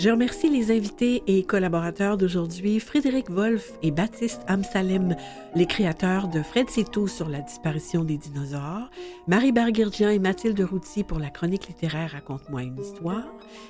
Je 0.01 0.09
remercie 0.09 0.49
les 0.49 0.75
invités 0.75 1.21
et 1.27 1.43
collaborateurs 1.43 2.17
d'aujourd'hui, 2.17 2.79
Frédéric 2.79 3.29
Wolf 3.29 3.73
et 3.83 3.91
Baptiste 3.91 4.41
Amsalem, 4.47 5.15
les 5.53 5.67
créateurs 5.67 6.27
de 6.27 6.41
Fred 6.41 6.65
tout 6.91 7.07
sur 7.07 7.29
la 7.29 7.41
disparition 7.41 8.03
des 8.03 8.17
dinosaures, 8.17 8.89
Marie 9.27 9.51
Barguirgian 9.51 10.09
et 10.09 10.17
Mathilde 10.17 10.59
Routy 10.59 11.03
pour 11.03 11.19
la 11.19 11.29
chronique 11.29 11.67
littéraire 11.67 12.13
Raconte-moi 12.13 12.63
une 12.63 12.79
histoire, 12.79 13.25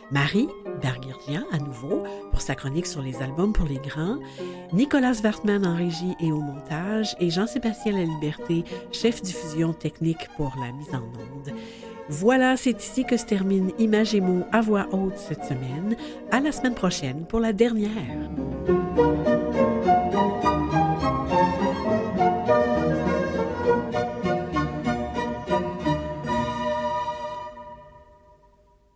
Marie 0.09 0.47
Barguirgian 0.81 1.43
à 1.51 1.57
nouveau 1.57 2.03
pour 2.31 2.39
sa 2.39 2.55
chronique 2.55 2.87
sur 2.87 3.01
les 3.01 3.21
albums 3.21 3.51
pour 3.51 3.65
les 3.65 3.79
grands, 3.79 4.19
Nicolas 4.71 5.19
Wertmann 5.21 5.67
en 5.67 5.75
régie 5.75 6.15
et 6.21 6.31
au 6.31 6.39
montage 6.39 7.13
et 7.19 7.29
Jean-Sébastien 7.29 7.91
La 7.91 8.05
Liberté, 8.05 8.63
chef 8.93 9.21
diffusion 9.21 9.73
technique 9.73 10.29
pour 10.37 10.55
la 10.61 10.71
mise 10.71 10.95
en 10.95 11.01
onde. 11.01 11.53
Voilà, 12.09 12.57
c'est 12.57 12.83
ici 12.83 13.05
que 13.05 13.17
se 13.17 13.25
termine 13.25 13.71
Image 13.79 14.15
et 14.15 14.21
mots 14.21 14.45
à 14.51 14.61
voix 14.61 14.87
haute 14.91 15.17
cette 15.17 15.43
semaine. 15.43 15.95
À 16.31 16.39
la 16.39 16.51
semaine 16.51 16.75
prochaine 16.75 17.25
pour 17.25 17.39
la 17.39 17.53
dernière. 17.53 17.89